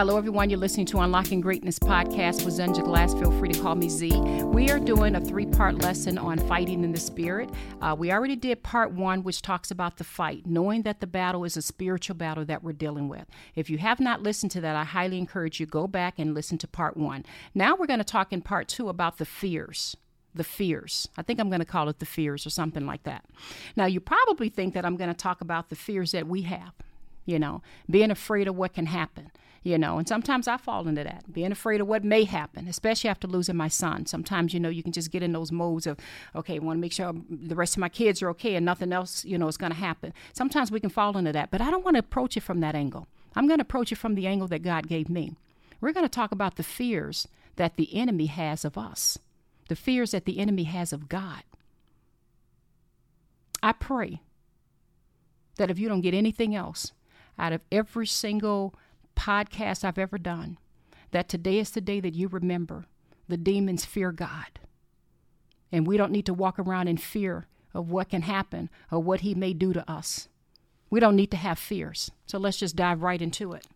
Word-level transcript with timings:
Hello, 0.00 0.16
everyone. 0.16 0.48
You're 0.48 0.58
listening 0.58 0.86
to 0.86 1.00
Unlocking 1.00 1.42
Greatness 1.42 1.78
podcast 1.78 2.46
with 2.46 2.54
Zenja 2.54 2.82
Glass. 2.82 3.12
Feel 3.12 3.30
free 3.32 3.50
to 3.50 3.60
call 3.60 3.74
me 3.74 3.90
Z. 3.90 4.18
We 4.44 4.70
are 4.70 4.78
doing 4.78 5.14
a 5.14 5.20
three 5.20 5.44
part 5.44 5.74
lesson 5.82 6.16
on 6.16 6.38
fighting 6.38 6.84
in 6.84 6.92
the 6.92 6.98
spirit. 6.98 7.50
Uh, 7.82 7.94
we 7.98 8.10
already 8.10 8.34
did 8.34 8.62
part 8.62 8.92
one, 8.92 9.22
which 9.22 9.42
talks 9.42 9.70
about 9.70 9.98
the 9.98 10.04
fight, 10.04 10.46
knowing 10.46 10.84
that 10.84 11.00
the 11.00 11.06
battle 11.06 11.44
is 11.44 11.58
a 11.58 11.60
spiritual 11.60 12.16
battle 12.16 12.46
that 12.46 12.64
we're 12.64 12.72
dealing 12.72 13.10
with. 13.10 13.26
If 13.54 13.68
you 13.68 13.76
have 13.76 14.00
not 14.00 14.22
listened 14.22 14.52
to 14.52 14.62
that, 14.62 14.74
I 14.74 14.84
highly 14.84 15.18
encourage 15.18 15.60
you 15.60 15.66
go 15.66 15.86
back 15.86 16.18
and 16.18 16.32
listen 16.32 16.56
to 16.56 16.66
part 16.66 16.96
one. 16.96 17.26
Now 17.54 17.76
we're 17.76 17.86
going 17.86 17.98
to 17.98 18.02
talk 18.04 18.32
in 18.32 18.40
part 18.40 18.68
two 18.68 18.88
about 18.88 19.18
the 19.18 19.26
fears 19.26 19.98
the 20.34 20.44
fears. 20.44 21.08
I 21.18 21.22
think 21.22 21.40
I'm 21.40 21.50
going 21.50 21.60
to 21.60 21.66
call 21.66 21.90
it 21.90 21.98
the 21.98 22.06
fears 22.06 22.46
or 22.46 22.50
something 22.50 22.86
like 22.86 23.02
that. 23.02 23.26
Now, 23.76 23.84
you 23.84 24.00
probably 24.00 24.48
think 24.48 24.72
that 24.72 24.86
I'm 24.86 24.96
going 24.96 25.10
to 25.10 25.14
talk 25.14 25.42
about 25.42 25.68
the 25.68 25.76
fears 25.76 26.12
that 26.12 26.26
we 26.26 26.42
have, 26.42 26.72
you 27.26 27.38
know, 27.38 27.62
being 27.90 28.12
afraid 28.12 28.46
of 28.46 28.56
what 28.56 28.72
can 28.72 28.86
happen, 28.86 29.32
you 29.62 29.76
know, 29.76 29.98
and 29.98 30.08
sometimes 30.08 30.48
I 30.48 30.56
fall 30.56 30.88
into 30.88 31.04
that, 31.04 31.30
being 31.32 31.52
afraid 31.52 31.80
of 31.80 31.86
what 31.86 32.02
may 32.02 32.24
happen, 32.24 32.66
especially 32.66 33.10
after 33.10 33.28
losing 33.28 33.56
my 33.56 33.68
son. 33.68 34.06
Sometimes, 34.06 34.54
you 34.54 34.60
know, 34.60 34.70
you 34.70 34.82
can 34.82 34.92
just 34.92 35.10
get 35.10 35.22
in 35.22 35.32
those 35.32 35.52
modes 35.52 35.86
of, 35.86 35.98
okay, 36.34 36.58
want 36.58 36.78
to 36.78 36.80
make 36.80 36.92
sure 36.92 37.12
the 37.28 37.54
rest 37.54 37.76
of 37.76 37.80
my 37.80 37.90
kids 37.90 38.22
are 38.22 38.30
okay 38.30 38.54
and 38.54 38.64
nothing 38.64 38.92
else, 38.92 39.24
you 39.24 39.36
know, 39.36 39.48
is 39.48 39.58
going 39.58 39.72
to 39.72 39.78
happen. 39.78 40.14
Sometimes 40.32 40.70
we 40.70 40.80
can 40.80 40.88
fall 40.88 41.16
into 41.16 41.32
that, 41.32 41.50
but 41.50 41.60
I 41.60 41.70
don't 41.70 41.84
want 41.84 41.96
to 41.96 42.00
approach 42.00 42.36
it 42.38 42.42
from 42.42 42.60
that 42.60 42.74
angle. 42.74 43.06
I'm 43.36 43.46
going 43.46 43.58
to 43.58 43.64
approach 43.64 43.92
it 43.92 43.98
from 43.98 44.14
the 44.14 44.26
angle 44.26 44.48
that 44.48 44.62
God 44.62 44.88
gave 44.88 45.10
me. 45.10 45.36
We're 45.80 45.92
going 45.92 46.06
to 46.06 46.10
talk 46.10 46.32
about 46.32 46.56
the 46.56 46.62
fears 46.62 47.28
that 47.56 47.76
the 47.76 47.94
enemy 47.94 48.26
has 48.26 48.64
of 48.64 48.78
us, 48.78 49.18
the 49.68 49.76
fears 49.76 50.12
that 50.12 50.24
the 50.24 50.38
enemy 50.38 50.64
has 50.64 50.92
of 50.92 51.08
God. 51.08 51.42
I 53.62 53.72
pray 53.72 54.22
that 55.56 55.70
if 55.70 55.78
you 55.78 55.86
don't 55.88 56.00
get 56.00 56.14
anything 56.14 56.54
else 56.54 56.92
out 57.38 57.52
of 57.52 57.60
every 57.70 58.06
single 58.06 58.74
podcast 59.16 59.84
I've 59.84 59.98
ever 59.98 60.18
done 60.18 60.58
that 61.10 61.28
today 61.28 61.58
is 61.58 61.70
the 61.70 61.80
day 61.80 62.00
that 62.00 62.14
you 62.14 62.28
remember 62.28 62.86
the 63.28 63.36
demons 63.36 63.84
fear 63.84 64.12
God. 64.12 64.58
And 65.72 65.86
we 65.86 65.96
don't 65.96 66.12
need 66.12 66.26
to 66.26 66.34
walk 66.34 66.58
around 66.58 66.88
in 66.88 66.96
fear 66.96 67.46
of 67.72 67.90
what 67.90 68.08
can 68.08 68.22
happen 68.22 68.68
or 68.90 68.98
what 68.98 69.20
he 69.20 69.34
may 69.34 69.52
do 69.52 69.72
to 69.72 69.88
us. 69.90 70.28
We 70.90 70.98
don't 70.98 71.14
need 71.14 71.30
to 71.30 71.36
have 71.36 71.58
fears. 71.58 72.10
So 72.26 72.38
let's 72.38 72.56
just 72.58 72.74
dive 72.74 73.02
right 73.02 73.22
into 73.22 73.52
it. 73.52 73.66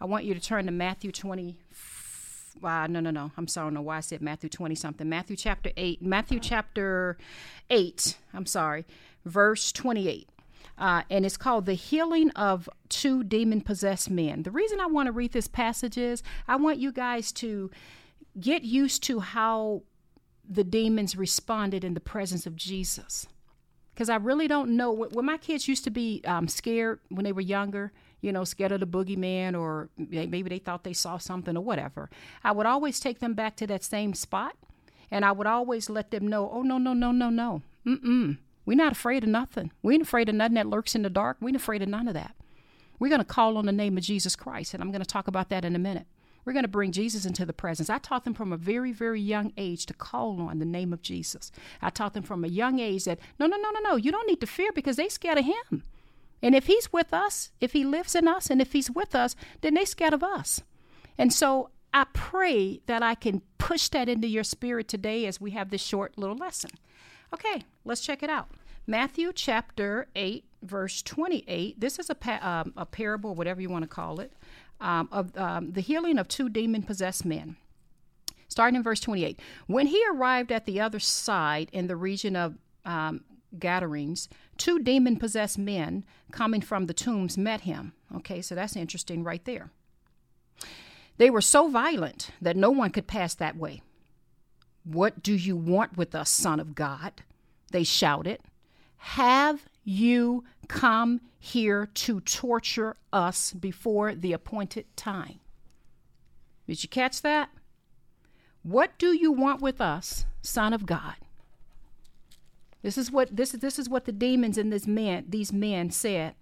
I 0.00 0.06
want 0.06 0.24
you 0.24 0.32
to 0.32 0.40
turn 0.40 0.64
to 0.64 0.72
Matthew 0.72 1.12
20. 1.12 1.58
Uh, 2.62 2.86
no, 2.86 3.00
no, 3.00 3.10
no. 3.10 3.32
I'm 3.36 3.46
sorry. 3.46 3.64
I 3.64 3.66
don't 3.66 3.74
know 3.74 3.82
why 3.82 3.98
I 3.98 4.00
said 4.00 4.22
Matthew 4.22 4.48
20 4.48 4.74
something. 4.74 5.08
Matthew 5.08 5.36
chapter 5.36 5.70
8. 5.76 6.00
Matthew 6.00 6.40
chapter 6.40 7.18
8. 7.68 8.16
I'm 8.32 8.46
sorry. 8.46 8.86
Verse 9.26 9.72
28 9.72 10.28
uh, 10.78 11.02
and 11.10 11.26
it's 11.26 11.36
called 11.36 11.66
The 11.66 11.74
Healing 11.74 12.30
of 12.30 12.68
Two 12.88 13.22
Demon 13.22 13.60
Possessed 13.60 14.10
Men. 14.10 14.42
The 14.42 14.50
reason 14.50 14.80
I 14.80 14.86
want 14.86 15.06
to 15.06 15.12
read 15.12 15.32
this 15.32 15.48
passage 15.48 15.98
is 15.98 16.22
I 16.48 16.56
want 16.56 16.78
you 16.78 16.92
guys 16.92 17.32
to 17.32 17.70
get 18.38 18.62
used 18.62 19.02
to 19.04 19.20
how 19.20 19.82
the 20.48 20.64
demons 20.64 21.16
responded 21.16 21.84
in 21.84 21.94
the 21.94 22.00
presence 22.00 22.46
of 22.46 22.56
Jesus. 22.56 23.26
Because 23.94 24.08
I 24.08 24.16
really 24.16 24.48
don't 24.48 24.76
know. 24.76 24.92
When 24.92 25.26
my 25.26 25.36
kids 25.36 25.68
used 25.68 25.84
to 25.84 25.90
be 25.90 26.22
um, 26.24 26.48
scared 26.48 27.00
when 27.08 27.24
they 27.24 27.32
were 27.32 27.40
younger, 27.40 27.92
you 28.20 28.32
know, 28.32 28.44
scared 28.44 28.72
of 28.72 28.80
the 28.80 28.86
boogeyman, 28.86 29.58
or 29.58 29.90
maybe 29.96 30.42
they 30.42 30.58
thought 30.58 30.84
they 30.84 30.92
saw 30.92 31.18
something 31.18 31.56
or 31.56 31.62
whatever, 31.62 32.08
I 32.42 32.52
would 32.52 32.66
always 32.66 32.98
take 32.98 33.18
them 33.18 33.34
back 33.34 33.56
to 33.56 33.66
that 33.66 33.84
same 33.84 34.14
spot. 34.14 34.56
And 35.10 35.24
I 35.24 35.32
would 35.32 35.46
always 35.46 35.90
let 35.90 36.12
them 36.12 36.28
know, 36.28 36.48
oh, 36.52 36.62
no, 36.62 36.78
no, 36.78 36.94
no, 36.94 37.10
no, 37.10 37.30
no. 37.30 37.62
Mm-mm. 37.86 38.38
We're 38.70 38.76
not 38.76 38.92
afraid 38.92 39.24
of 39.24 39.30
nothing. 39.30 39.72
We 39.82 39.94
ain't 39.94 40.04
afraid 40.04 40.28
of 40.28 40.36
nothing 40.36 40.54
that 40.54 40.68
lurks 40.68 40.94
in 40.94 41.02
the 41.02 41.10
dark. 41.10 41.38
We 41.40 41.48
ain't 41.48 41.56
afraid 41.56 41.82
of 41.82 41.88
none 41.88 42.06
of 42.06 42.14
that. 42.14 42.36
We're 43.00 43.08
going 43.08 43.18
to 43.20 43.24
call 43.24 43.58
on 43.58 43.66
the 43.66 43.72
name 43.72 43.98
of 43.98 44.04
Jesus 44.04 44.36
Christ, 44.36 44.72
and 44.72 44.80
I'm 44.80 44.92
going 44.92 45.02
to 45.02 45.06
talk 45.08 45.26
about 45.26 45.48
that 45.48 45.64
in 45.64 45.74
a 45.74 45.78
minute. 45.80 46.06
We're 46.44 46.52
going 46.52 46.62
to 46.62 46.68
bring 46.68 46.92
Jesus 46.92 47.26
into 47.26 47.44
the 47.44 47.52
presence. 47.52 47.90
I 47.90 47.98
taught 47.98 48.22
them 48.22 48.32
from 48.32 48.52
a 48.52 48.56
very, 48.56 48.92
very 48.92 49.20
young 49.20 49.52
age 49.56 49.86
to 49.86 49.92
call 49.92 50.40
on 50.40 50.60
the 50.60 50.64
name 50.64 50.92
of 50.92 51.02
Jesus. 51.02 51.50
I 51.82 51.90
taught 51.90 52.14
them 52.14 52.22
from 52.22 52.44
a 52.44 52.46
young 52.46 52.78
age 52.78 53.06
that 53.06 53.18
no, 53.40 53.48
no, 53.48 53.56
no, 53.56 53.72
no, 53.72 53.80
no, 53.80 53.96
you 53.96 54.12
don't 54.12 54.28
need 54.28 54.40
to 54.40 54.46
fear 54.46 54.70
because 54.72 54.94
they're 54.94 55.10
scared 55.10 55.38
of 55.38 55.46
him. 55.46 55.82
And 56.40 56.54
if 56.54 56.66
he's 56.66 56.92
with 56.92 57.12
us, 57.12 57.50
if 57.60 57.72
he 57.72 57.82
lives 57.82 58.14
in 58.14 58.28
us, 58.28 58.50
and 58.50 58.62
if 58.62 58.72
he's 58.72 58.88
with 58.88 59.16
us, 59.16 59.34
then 59.62 59.74
they're 59.74 59.84
scared 59.84 60.14
of 60.14 60.22
us. 60.22 60.62
And 61.18 61.32
so 61.32 61.70
I 61.92 62.06
pray 62.12 62.82
that 62.86 63.02
I 63.02 63.16
can 63.16 63.42
push 63.58 63.88
that 63.88 64.08
into 64.08 64.28
your 64.28 64.44
spirit 64.44 64.86
today 64.86 65.26
as 65.26 65.40
we 65.40 65.50
have 65.50 65.70
this 65.70 65.82
short 65.82 66.16
little 66.16 66.36
lesson. 66.36 66.70
Okay, 67.34 67.64
let's 67.84 68.00
check 68.00 68.22
it 68.22 68.30
out. 68.30 68.48
Matthew 68.86 69.32
chapter 69.32 70.08
8, 70.16 70.44
verse 70.62 71.02
28. 71.02 71.80
This 71.80 71.98
is 71.98 72.10
a, 72.10 72.14
pa- 72.14 72.64
um, 72.64 72.72
a 72.76 72.86
parable, 72.86 73.34
whatever 73.34 73.60
you 73.60 73.70
want 73.70 73.82
to 73.82 73.88
call 73.88 74.20
it, 74.20 74.32
um, 74.80 75.08
of 75.12 75.36
um, 75.36 75.72
the 75.72 75.80
healing 75.80 76.18
of 76.18 76.28
two 76.28 76.48
demon 76.48 76.82
possessed 76.82 77.24
men. 77.24 77.56
Starting 78.48 78.76
in 78.76 78.82
verse 78.82 79.00
28. 79.00 79.38
When 79.66 79.86
he 79.86 80.04
arrived 80.12 80.50
at 80.50 80.66
the 80.66 80.80
other 80.80 80.98
side 80.98 81.68
in 81.72 81.86
the 81.86 81.96
region 81.96 82.34
of 82.34 82.56
um, 82.84 83.22
Gadarenes, 83.58 84.28
two 84.58 84.78
demon 84.80 85.16
possessed 85.16 85.58
men 85.58 86.04
coming 86.32 86.60
from 86.60 86.86
the 86.86 86.94
tombs 86.94 87.38
met 87.38 87.62
him. 87.62 87.92
Okay, 88.16 88.42
so 88.42 88.54
that's 88.54 88.76
interesting 88.76 89.22
right 89.22 89.44
there. 89.44 89.70
They 91.16 91.30
were 91.30 91.42
so 91.42 91.68
violent 91.68 92.30
that 92.40 92.56
no 92.56 92.70
one 92.70 92.90
could 92.90 93.06
pass 93.06 93.34
that 93.34 93.56
way. 93.56 93.82
What 94.84 95.22
do 95.22 95.34
you 95.34 95.56
want 95.56 95.96
with 95.96 96.14
us, 96.14 96.30
Son 96.30 96.58
of 96.58 96.74
God? 96.74 97.22
They 97.70 97.84
shouted. 97.84 98.40
Have 99.00 99.66
you 99.82 100.44
come 100.68 101.22
here 101.38 101.86
to 101.94 102.20
torture 102.20 102.96
us 103.12 103.52
before 103.52 104.14
the 104.14 104.32
appointed 104.32 104.84
time? 104.94 105.40
Did 106.66 106.82
you 106.82 106.88
catch 106.88 107.22
that? 107.22 107.48
What 108.62 108.98
do 108.98 109.12
you 109.14 109.32
want 109.32 109.62
with 109.62 109.80
us, 109.80 110.26
Son 110.42 110.72
of 110.72 110.84
God? 110.84 111.14
This 112.82 112.98
is 112.98 113.10
what 113.10 113.34
this 113.34 113.54
is 113.54 113.60
this 113.60 113.78
is 113.78 113.88
what 113.88 114.04
the 114.04 114.12
demons 114.12 114.58
and 114.58 114.72
this 114.72 114.86
man 114.86 115.24
these 115.28 115.52
men 115.52 115.90
said 115.90 116.34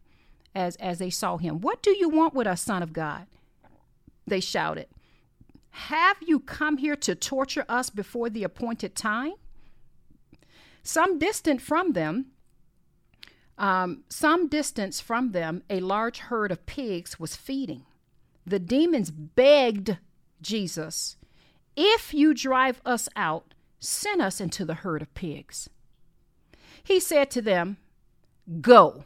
as 0.54 0.76
as 0.76 0.98
they 0.98 1.10
saw 1.10 1.36
him. 1.36 1.60
What 1.60 1.82
do 1.82 1.96
you 1.96 2.08
want 2.08 2.34
with 2.34 2.46
us, 2.46 2.60
Son 2.60 2.82
of 2.82 2.92
God? 2.92 3.26
They 4.26 4.40
shouted. 4.40 4.88
Have 5.70 6.16
you 6.20 6.40
come 6.40 6.78
here 6.78 6.96
to 6.96 7.14
torture 7.14 7.64
us 7.69 7.88
before 7.88 8.28
the 8.28 8.42
appointed 8.42 8.96
time? 8.96 9.34
Some 10.82 11.19
distant 11.19 11.62
from 11.62 11.92
them, 11.92 12.26
um, 13.58 14.04
some 14.08 14.48
distance 14.48 15.00
from 15.00 15.32
them, 15.32 15.62
a 15.69 15.80
large 15.80 16.19
herd 16.19 16.50
of 16.52 16.64
pigs 16.64 17.19
was 17.19 17.36
feeding. 17.36 17.84
The 18.46 18.58
demons 18.58 19.10
begged 19.10 19.98
Jesus, 20.41 21.16
If 21.76 22.14
you 22.14 22.32
drive 22.32 22.80
us 22.86 23.08
out, 23.16 23.54
send 23.80 24.22
us 24.22 24.41
into 24.41 24.64
the 24.64 24.74
herd 24.74 25.02
of 25.02 25.12
pigs. 25.14 25.69
He 26.82 27.00
said 27.00 27.30
to 27.32 27.42
them, 27.42 27.76
Go. 28.60 29.04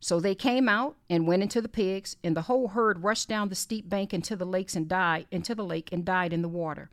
So 0.00 0.20
they 0.20 0.34
came 0.34 0.68
out 0.68 0.96
and 1.08 1.26
went 1.26 1.42
into 1.42 1.60
the 1.60 1.68
pigs, 1.68 2.16
and 2.24 2.36
the 2.36 2.42
whole 2.42 2.68
herd 2.68 3.02
rushed 3.02 3.28
down 3.28 3.48
the 3.48 3.54
steep 3.54 3.88
bank 3.88 4.14
into 4.14 4.36
the 4.36 4.44
lakes 4.44 4.74
and 4.74 4.88
died 4.88 5.26
into 5.30 5.54
the 5.54 5.64
lake 5.64 5.90
and 5.92 6.04
died 6.04 6.32
in 6.32 6.42
the 6.42 6.48
water. 6.48 6.90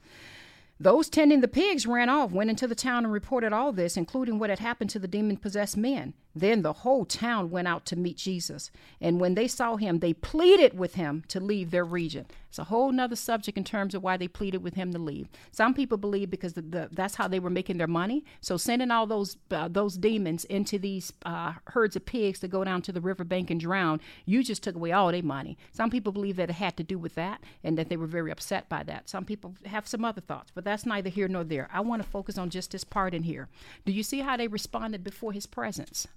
Those 0.80 1.10
tending 1.10 1.42
the 1.42 1.48
pigs 1.48 1.88
ran 1.88 2.10
off, 2.10 2.32
went 2.32 2.50
into 2.50 2.68
the 2.68 2.76
town, 2.76 3.06
and 3.06 3.14
reported 3.14 3.54
all 3.54 3.72
this, 3.72 3.96
including 3.96 4.40
what 4.40 4.50
had 4.50 4.60
happened 4.60 4.90
to 4.92 5.00
the 5.00 5.08
demon 5.08 5.38
possessed 5.38 5.78
men. 5.78 6.14
Then 6.36 6.64
the 6.64 6.74
whole 6.74 7.06
town 7.06 7.52
went 7.52 7.68
out 7.68 7.86
to 7.88 7.96
meet 7.96 8.18
Jesus. 8.18 8.72
And 9.00 9.20
when 9.20 9.36
they 9.36 9.48
saw 9.48 9.76
him, 9.76 10.00
they 10.00 10.14
pleaded 10.14 10.78
with 10.78 10.96
him 10.96 11.24
to 11.28 11.40
leave 11.40 11.70
their 11.70 11.86
region. 11.86 12.26
It's 12.50 12.60
a 12.60 12.66
whole 12.66 12.92
nother 12.92 13.16
subject 13.16 13.58
in 13.58 13.64
terms 13.64 13.96
of 13.96 14.04
why 14.04 14.18
they 14.18 14.28
pleaded 14.28 14.64
with 14.64 14.76
him 14.76 14.92
to 14.94 15.00
leave. 15.00 15.28
Some 15.52 15.74
people 15.74 15.98
believe 15.98 16.30
because 16.30 16.54
the, 16.54 16.62
the, 16.62 16.90
that's 16.92 17.16
how 17.16 17.28
they 17.28 17.40
were 17.40 17.50
making 17.50 17.78
their 17.78 17.88
money. 17.88 18.24
So 18.42 18.58
sending 18.58 18.92
all 18.92 19.08
those 19.08 19.38
uh, 19.50 19.68
those 19.68 19.96
demons 19.96 20.46
into 20.46 20.78
these 20.78 21.14
uh, 21.26 21.54
herds 21.66 21.96
of 21.96 22.06
pigs 22.06 22.40
to 22.40 22.48
go 22.48 22.64
down 22.64 22.84
to 22.84 22.92
the 22.92 23.02
riverbank 23.02 23.50
and 23.50 23.60
drown, 23.60 24.02
you 24.26 24.44
just 24.44 24.62
took 24.62 24.76
away 24.76 24.92
all 24.92 25.12
their 25.12 25.24
money. 25.24 25.58
Some 25.72 25.90
people 25.90 26.12
believe 26.12 26.36
that 26.36 26.52
it 26.52 26.54
had 26.54 26.78
to 26.78 26.84
do 26.84 27.00
with 27.00 27.16
that 27.16 27.42
and 27.64 27.76
that 27.78 27.90
they 27.90 27.98
were 27.98 28.06
very 28.06 28.32
upset 28.32 28.70
by 28.70 28.84
that. 28.84 29.10
Some 29.10 29.26
people 29.26 29.56
have 29.66 29.88
some 29.88 30.06
other 30.06 30.22
thoughts, 30.22 30.52
but 30.54 30.64
that's 30.64 30.86
neither 30.86 31.10
here 31.10 31.28
nor 31.28 31.44
there. 31.44 31.70
I 31.74 31.82
want 31.82 32.04
to 32.04 32.08
focus 32.08 32.38
on 32.38 32.52
just 32.52 32.72
this 32.72 32.84
part 32.84 33.16
in 33.16 33.24
here. 33.24 33.50
Do 33.86 33.92
you 33.92 34.04
see 34.04 34.20
how 34.20 34.38
they 34.38 34.48
responded 34.48 35.04
before 35.04 35.32
his 35.32 35.48
presence? 35.48 36.08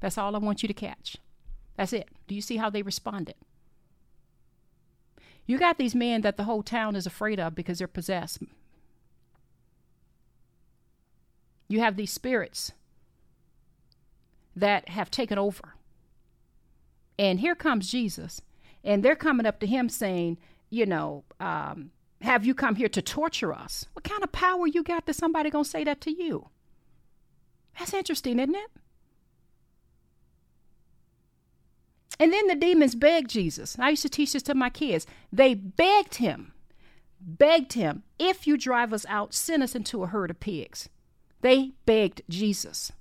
That's 0.00 0.18
all 0.18 0.34
I 0.34 0.38
want 0.38 0.62
you 0.62 0.66
to 0.66 0.74
catch. 0.74 1.16
That's 1.76 1.92
it. 1.92 2.08
Do 2.26 2.34
you 2.34 2.42
see 2.42 2.56
how 2.56 2.70
they 2.70 2.82
responded? 2.82 3.36
You 5.46 5.58
got 5.58 5.78
these 5.78 5.94
men 5.94 6.22
that 6.22 6.36
the 6.36 6.44
whole 6.44 6.62
town 6.62 6.96
is 6.96 7.06
afraid 7.06 7.40
of 7.40 7.54
because 7.54 7.78
they're 7.78 7.88
possessed. 7.88 8.42
You 11.68 11.80
have 11.80 11.96
these 11.96 12.12
spirits 12.12 12.72
that 14.56 14.88
have 14.88 15.10
taken 15.10 15.38
over. 15.38 15.74
And 17.18 17.40
here 17.40 17.54
comes 17.54 17.90
Jesus, 17.90 18.40
and 18.82 19.02
they're 19.02 19.16
coming 19.16 19.46
up 19.46 19.60
to 19.60 19.66
him 19.66 19.88
saying, 19.88 20.38
you 20.70 20.86
know, 20.86 21.24
um, 21.38 21.90
have 22.22 22.44
you 22.44 22.54
come 22.54 22.76
here 22.76 22.88
to 22.88 23.02
torture 23.02 23.52
us? 23.52 23.86
What 23.92 24.04
kind 24.04 24.22
of 24.22 24.32
power 24.32 24.66
you 24.66 24.82
got 24.82 25.06
that 25.06 25.14
somebody 25.14 25.50
gonna 25.50 25.64
say 25.64 25.84
that 25.84 26.00
to 26.02 26.10
you? 26.10 26.48
That's 27.78 27.94
interesting, 27.94 28.38
isn't 28.38 28.54
it? 28.54 28.70
And 32.20 32.34
then 32.34 32.48
the 32.48 32.54
demons 32.54 32.94
begged 32.94 33.30
Jesus. 33.30 33.78
I 33.78 33.90
used 33.90 34.02
to 34.02 34.10
teach 34.10 34.34
this 34.34 34.42
to 34.44 34.54
my 34.54 34.68
kids. 34.68 35.06
They 35.32 35.54
begged 35.54 36.16
him, 36.16 36.52
begged 37.18 37.72
him, 37.72 38.02
if 38.18 38.46
you 38.46 38.58
drive 38.58 38.92
us 38.92 39.06
out, 39.08 39.32
send 39.32 39.62
us 39.62 39.74
into 39.74 40.02
a 40.02 40.06
herd 40.06 40.30
of 40.30 40.38
pigs. 40.38 40.90
They 41.40 41.72
begged 41.86 42.20
Jesus. 42.28 42.92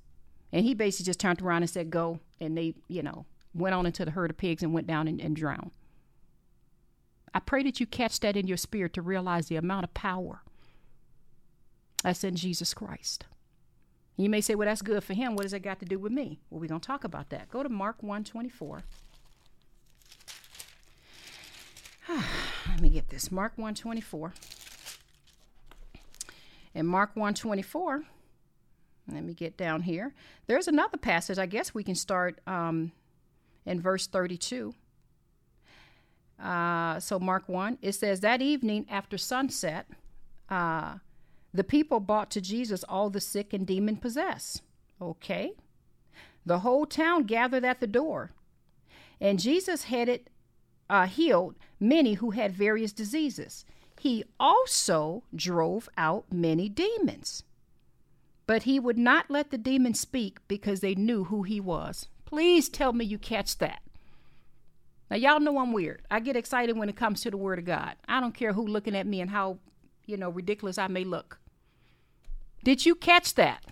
And 0.53 0.65
he 0.65 0.73
basically 0.73 1.07
just 1.07 1.19
turned 1.19 1.41
around 1.41 1.63
and 1.63 1.69
said, 1.69 1.89
Go. 1.89 2.21
And 2.39 2.57
they, 2.57 2.75
you 2.87 3.03
know, 3.03 3.25
went 3.53 3.75
on 3.75 3.85
into 3.85 4.05
the 4.05 4.11
herd 4.11 4.29
of 4.29 4.37
pigs 4.37 4.63
and 4.63 4.73
went 4.73 4.87
down 4.87 5.09
and, 5.09 5.19
and 5.19 5.35
drowned. 5.35 5.71
I 7.33 7.39
pray 7.39 7.61
that 7.63 7.81
you 7.81 7.85
catch 7.85 8.21
that 8.21 8.37
in 8.37 8.47
your 8.47 8.57
spirit 8.57 8.93
to 8.93 9.01
realize 9.01 9.47
the 9.47 9.57
amount 9.57 9.83
of 9.83 9.93
power 9.93 10.41
that's 12.01 12.23
in 12.23 12.37
Jesus 12.37 12.73
Christ. 12.73 13.25
You 14.15 14.29
may 14.29 14.41
say, 14.41 14.55
well, 14.55 14.67
that's 14.67 14.81
good 14.81 15.03
for 15.03 15.13
him. 15.13 15.35
What 15.35 15.43
does 15.43 15.51
that 15.51 15.59
got 15.59 15.79
to 15.79 15.85
do 15.85 15.99
with 15.99 16.11
me? 16.11 16.39
Well, 16.49 16.61
we're 16.61 16.67
going 16.67 16.81
to 16.81 16.87
talk 16.87 17.03
about 17.03 17.29
that. 17.29 17.49
Go 17.49 17.61
to 17.61 17.69
Mark 17.69 18.01
124. 18.01 18.83
Let 22.67 22.81
me 22.81 22.89
get 22.89 23.09
this. 23.09 23.31
Mark 23.31 23.53
124. 23.55 24.33
In 26.73 26.85
Mark 26.85 27.11
124, 27.15 28.03
let 29.11 29.23
me 29.23 29.33
get 29.33 29.57
down 29.57 29.81
here. 29.81 30.13
There's 30.45 30.67
another 30.67 30.97
passage. 30.97 31.39
I 31.39 31.47
guess 31.47 31.73
we 31.73 31.83
can 31.83 31.95
start 31.95 32.39
um, 32.45 32.91
in 33.65 33.81
verse 33.81 34.05
32. 34.05 34.73
Uh, 36.41 36.99
so, 36.99 37.19
Mark 37.19 37.49
1, 37.49 37.79
it 37.81 37.93
says, 37.93 38.19
That 38.19 38.41
evening 38.43 38.85
after 38.89 39.17
sunset, 39.17 39.87
uh, 40.47 40.95
the 41.53 41.63
people 41.63 41.99
brought 41.99 42.29
to 42.31 42.41
Jesus 42.41 42.83
all 42.87 43.09
the 43.09 43.19
sick 43.19 43.51
and 43.51 43.65
demon 43.65 43.97
possessed. 43.97 44.61
Okay. 45.01 45.53
The 46.45 46.59
whole 46.59 46.85
town 46.85 47.23
gathered 47.23 47.65
at 47.65 47.79
the 47.79 47.87
door. 47.87 48.31
And 49.19 49.39
Jesus 49.39 49.85
headed, 49.85 50.29
uh, 50.89 51.05
healed 51.05 51.55
many 51.79 52.15
who 52.15 52.31
had 52.31 52.53
various 52.53 52.91
diseases. 52.91 53.65
He 53.99 54.23
also 54.39 55.23
drove 55.35 55.89
out 55.97 56.25
many 56.31 56.69
demons. 56.69 57.43
But 58.47 58.63
he 58.63 58.79
would 58.79 58.97
not 58.97 59.29
let 59.29 59.51
the 59.51 59.57
demons 59.57 59.99
speak 59.99 60.39
because 60.47 60.79
they 60.79 60.95
knew 60.95 61.25
who 61.25 61.43
he 61.43 61.59
was. 61.59 62.07
Please 62.25 62.69
tell 62.69 62.93
me 62.93 63.05
you 63.05 63.17
catch 63.17 63.57
that. 63.59 63.81
Now 65.09 65.17
y'all 65.17 65.39
know 65.39 65.59
I'm 65.59 65.73
weird. 65.73 66.01
I 66.09 66.19
get 66.19 66.35
excited 66.35 66.77
when 66.77 66.89
it 66.89 66.95
comes 66.95 67.21
to 67.21 67.31
the 67.31 67.37
word 67.37 67.59
of 67.59 67.65
God. 67.65 67.95
I 68.07 68.19
don't 68.19 68.33
care 68.33 68.53
who 68.53 68.65
looking 68.65 68.95
at 68.95 69.07
me 69.07 69.21
and 69.21 69.29
how, 69.29 69.59
you 70.05 70.17
know, 70.17 70.29
ridiculous 70.29 70.77
I 70.77 70.87
may 70.87 71.03
look. 71.03 71.39
Did 72.63 72.85
you 72.85 72.95
catch 72.95 73.35
that? 73.35 73.63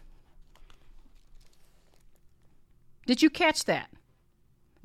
Did 3.05 3.21
you 3.21 3.29
catch 3.29 3.65
that? 3.65 3.89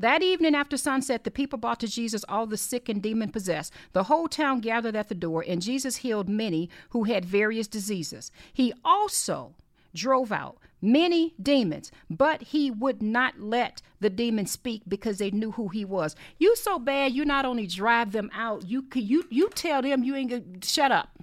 That 0.03 0.21
evening 0.21 0.57
after 0.57 0.77
sunset, 0.77 1.23
the 1.23 1.31
people 1.31 1.61
brought 1.61 1.79
to 1.79 1.87
Jesus 1.87 2.25
all 2.29 2.45
the 2.49 2.57
sick 2.57 2.89
and 2.89 3.01
demon 3.01 3.31
possessed. 3.31 3.73
The 3.93 4.03
whole 4.03 4.27
town 4.27 4.59
gathered 4.59 4.97
at 4.97 5.09
the 5.09 5.15
door, 5.15 5.45
and 5.47 5.63
Jesus 5.63 5.99
healed 5.99 6.29
many 6.29 6.69
who 6.91 7.05
had 7.05 7.25
various 7.25 7.69
diseases. 7.69 8.33
He 8.53 8.75
also 8.85 9.55
drove 9.95 10.33
out 10.33 10.59
many 10.81 11.35
demons, 11.41 11.93
but 12.11 12.43
he 12.43 12.69
would 12.69 13.01
not 13.01 13.39
let 13.39 13.81
the 14.01 14.11
demons 14.11 14.51
speak 14.51 14.83
because 14.89 15.19
they 15.19 15.31
knew 15.31 15.53
who 15.53 15.69
he 15.69 15.85
was. 15.85 16.17
You 16.37 16.57
so 16.57 16.81
bad, 16.81 17.13
you 17.13 17.25
not 17.25 17.45
only 17.45 17.69
drive 17.69 18.11
them 18.11 18.29
out, 18.35 18.69
you 18.69 18.85
you 18.95 19.23
you 19.31 19.51
tell 19.51 19.83
them 19.83 20.03
you 20.03 20.17
ain't 20.17 20.31
gonna 20.31 20.43
shut 20.65 20.91
up, 20.91 21.17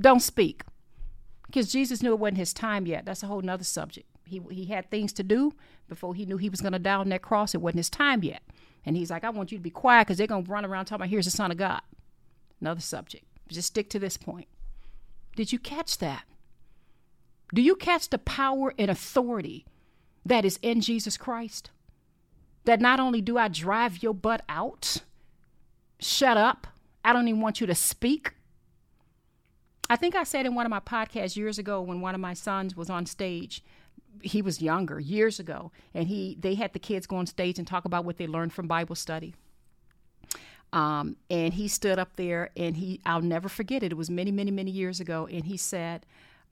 don't 0.00 0.20
speak 0.20 0.62
because 1.46 1.72
Jesus 1.72 2.00
knew 2.00 2.12
it 2.12 2.20
wasn't 2.20 2.38
his 2.38 2.52
time 2.52 2.86
yet. 2.86 3.04
That's 3.04 3.24
a 3.24 3.26
whole 3.26 3.42
nother 3.42 3.64
subject. 3.64 4.06
He, 4.24 4.40
he 4.48 4.66
had 4.66 4.88
things 4.88 5.12
to 5.14 5.24
do 5.24 5.52
before 5.90 6.14
he 6.14 6.24
knew 6.24 6.38
he 6.38 6.48
was 6.48 6.62
going 6.62 6.72
to 6.72 6.78
die 6.78 6.94
on 6.94 7.10
that 7.10 7.20
cross. 7.20 7.54
It 7.54 7.60
wasn't 7.60 7.80
his 7.80 7.90
time 7.90 8.24
yet. 8.24 8.42
And 8.86 8.96
he's 8.96 9.10
like, 9.10 9.24
I 9.24 9.30
want 9.30 9.52
you 9.52 9.58
to 9.58 9.62
be 9.62 9.68
quiet 9.68 10.06
because 10.06 10.16
they're 10.16 10.26
going 10.26 10.44
to 10.44 10.50
run 10.50 10.64
around 10.64 10.86
talking 10.86 11.02
about, 11.02 11.10
here's 11.10 11.26
the 11.26 11.30
Son 11.30 11.50
of 11.50 11.58
God. 11.58 11.82
Another 12.62 12.80
subject. 12.80 13.24
Just 13.48 13.68
stick 13.68 13.90
to 13.90 13.98
this 13.98 14.16
point. 14.16 14.48
Did 15.36 15.52
you 15.52 15.58
catch 15.58 15.98
that? 15.98 16.24
Do 17.52 17.60
you 17.60 17.76
catch 17.76 18.08
the 18.08 18.18
power 18.18 18.72
and 18.78 18.90
authority 18.90 19.66
that 20.24 20.44
is 20.44 20.58
in 20.62 20.80
Jesus 20.80 21.16
Christ? 21.16 21.70
That 22.64 22.80
not 22.80 23.00
only 23.00 23.20
do 23.20 23.36
I 23.36 23.48
drive 23.48 24.02
your 24.02 24.14
butt 24.14 24.42
out, 24.48 24.98
shut 25.98 26.36
up, 26.36 26.66
I 27.04 27.12
don't 27.12 27.28
even 27.28 27.40
want 27.40 27.60
you 27.60 27.66
to 27.66 27.74
speak. 27.74 28.34
I 29.88 29.96
think 29.96 30.14
I 30.14 30.22
said 30.22 30.46
in 30.46 30.54
one 30.54 30.66
of 30.66 30.70
my 30.70 30.80
podcasts 30.80 31.36
years 31.36 31.58
ago 31.58 31.82
when 31.82 32.00
one 32.00 32.14
of 32.14 32.20
my 32.20 32.34
sons 32.34 32.76
was 32.76 32.88
on 32.88 33.06
stage. 33.06 33.64
He 34.22 34.42
was 34.42 34.60
younger 34.60 35.00
years 35.00 35.40
ago, 35.40 35.72
and 35.94 36.08
he 36.08 36.36
they 36.40 36.54
had 36.54 36.72
the 36.72 36.78
kids 36.78 37.06
go 37.06 37.16
on 37.16 37.26
stage 37.26 37.58
and 37.58 37.66
talk 37.66 37.84
about 37.84 38.04
what 38.04 38.16
they 38.16 38.26
learned 38.26 38.52
from 38.52 38.68
Bible 38.68 38.94
study. 38.94 39.34
Um, 40.72 41.16
and 41.28 41.54
he 41.54 41.66
stood 41.68 41.98
up 41.98 42.16
there, 42.16 42.50
and 42.56 42.76
he 42.76 43.00
I'll 43.04 43.22
never 43.22 43.48
forget 43.48 43.82
it. 43.82 43.92
It 43.92 43.96
was 43.96 44.10
many, 44.10 44.30
many, 44.30 44.50
many 44.50 44.70
years 44.70 45.00
ago, 45.00 45.26
and 45.26 45.44
he 45.44 45.56
said, 45.56 46.06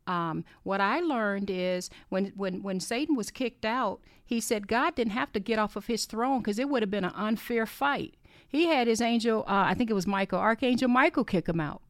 um, 0.07 0.45
"What 0.63 0.81
I 0.81 1.01
learned 1.01 1.51
is 1.51 1.91
when 2.09 2.33
when 2.37 2.63
when 2.63 2.81
Satan 2.81 3.17
was 3.17 3.31
kicked 3.31 3.65
out, 3.65 4.01
he 4.25 4.41
said 4.41 4.67
God 4.67 4.95
didn't 4.95 5.13
have 5.13 5.33
to 5.33 5.41
get 5.41 5.59
off 5.59 5.77
of 5.77 5.87
his 5.87 6.05
throne 6.05 6.41
because 6.41 6.59
it 6.59 6.69
would 6.69 6.83
have 6.83 6.91
been 6.91 7.05
an 7.05 7.13
unfair 7.15 7.67
fight. 7.67 8.15
He 8.49 8.67
had 8.67 8.87
his 8.87 9.01
angel, 9.01 9.45
uh, 9.47 9.65
I 9.67 9.75
think 9.75 9.91
it 9.91 9.95
was 9.95 10.07
Michael, 10.07 10.39
Archangel 10.39 10.89
Michael, 10.89 11.25
kick 11.25 11.49
him 11.49 11.61
out." 11.61 11.83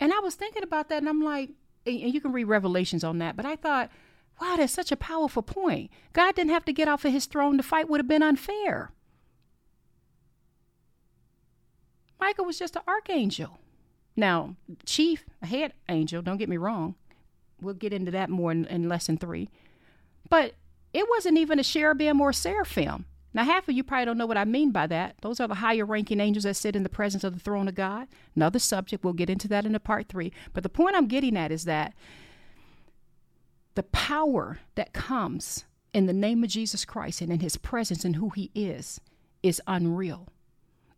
And 0.00 0.12
I 0.12 0.18
was 0.18 0.34
thinking 0.34 0.64
about 0.64 0.88
that, 0.88 0.98
and 0.98 1.08
I'm 1.08 1.22
like, 1.22 1.50
and 1.86 1.96
you 1.96 2.20
can 2.20 2.32
read 2.32 2.44
Revelations 2.44 3.04
on 3.04 3.18
that, 3.18 3.36
but 3.36 3.46
I 3.46 3.56
thought, 3.56 3.90
wow, 4.40 4.56
that's 4.56 4.72
such 4.72 4.92
a 4.92 4.96
powerful 4.96 5.42
point. 5.42 5.90
God 6.12 6.34
didn't 6.34 6.52
have 6.52 6.64
to 6.66 6.72
get 6.72 6.88
off 6.88 7.04
of 7.04 7.12
his 7.12 7.26
throne. 7.26 7.56
The 7.56 7.62
fight 7.62 7.88
would 7.88 8.00
have 8.00 8.08
been 8.08 8.22
unfair. 8.22 8.90
Michael 12.20 12.44
was 12.44 12.58
just 12.58 12.76
an 12.76 12.82
archangel. 12.86 13.58
Now, 14.16 14.56
chief, 14.84 15.24
a 15.40 15.46
head 15.46 15.72
angel, 15.88 16.22
don't 16.22 16.36
get 16.36 16.48
me 16.48 16.56
wrong. 16.56 16.94
We'll 17.60 17.74
get 17.74 17.92
into 17.92 18.10
that 18.10 18.30
more 18.30 18.52
in, 18.52 18.64
in 18.66 18.88
lesson 18.88 19.16
three. 19.16 19.48
But 20.28 20.54
it 20.92 21.08
wasn't 21.08 21.38
even 21.38 21.58
a 21.58 21.64
cherubim 21.64 22.20
or 22.20 22.30
a 22.30 22.34
seraphim. 22.34 23.06
Now, 23.34 23.44
half 23.44 23.66
of 23.68 23.74
you 23.74 23.82
probably 23.82 24.04
don't 24.04 24.18
know 24.18 24.26
what 24.26 24.36
I 24.36 24.44
mean 24.44 24.72
by 24.72 24.86
that. 24.88 25.16
Those 25.22 25.40
are 25.40 25.48
the 25.48 25.54
higher 25.54 25.86
ranking 25.86 26.20
angels 26.20 26.44
that 26.44 26.54
sit 26.54 26.76
in 26.76 26.82
the 26.82 26.88
presence 26.88 27.24
of 27.24 27.32
the 27.32 27.40
throne 27.40 27.66
of 27.66 27.74
God. 27.74 28.08
Another 28.36 28.58
subject. 28.58 29.02
We'll 29.02 29.14
get 29.14 29.30
into 29.30 29.48
that 29.48 29.64
in 29.64 29.74
a 29.74 29.80
part 29.80 30.08
three. 30.08 30.32
But 30.52 30.62
the 30.62 30.68
point 30.68 30.96
I'm 30.96 31.06
getting 31.06 31.36
at 31.36 31.50
is 31.50 31.64
that 31.64 31.94
the 33.74 33.82
power 33.82 34.58
that 34.74 34.92
comes 34.92 35.64
in 35.92 36.06
the 36.06 36.12
name 36.12 36.42
of 36.42 36.50
Jesus 36.50 36.84
Christ 36.84 37.20
and 37.20 37.32
in 37.32 37.40
his 37.40 37.56
presence 37.56 38.04
and 38.04 38.16
who 38.16 38.30
he 38.30 38.50
is 38.54 39.00
is 39.42 39.60
unreal. 39.66 40.28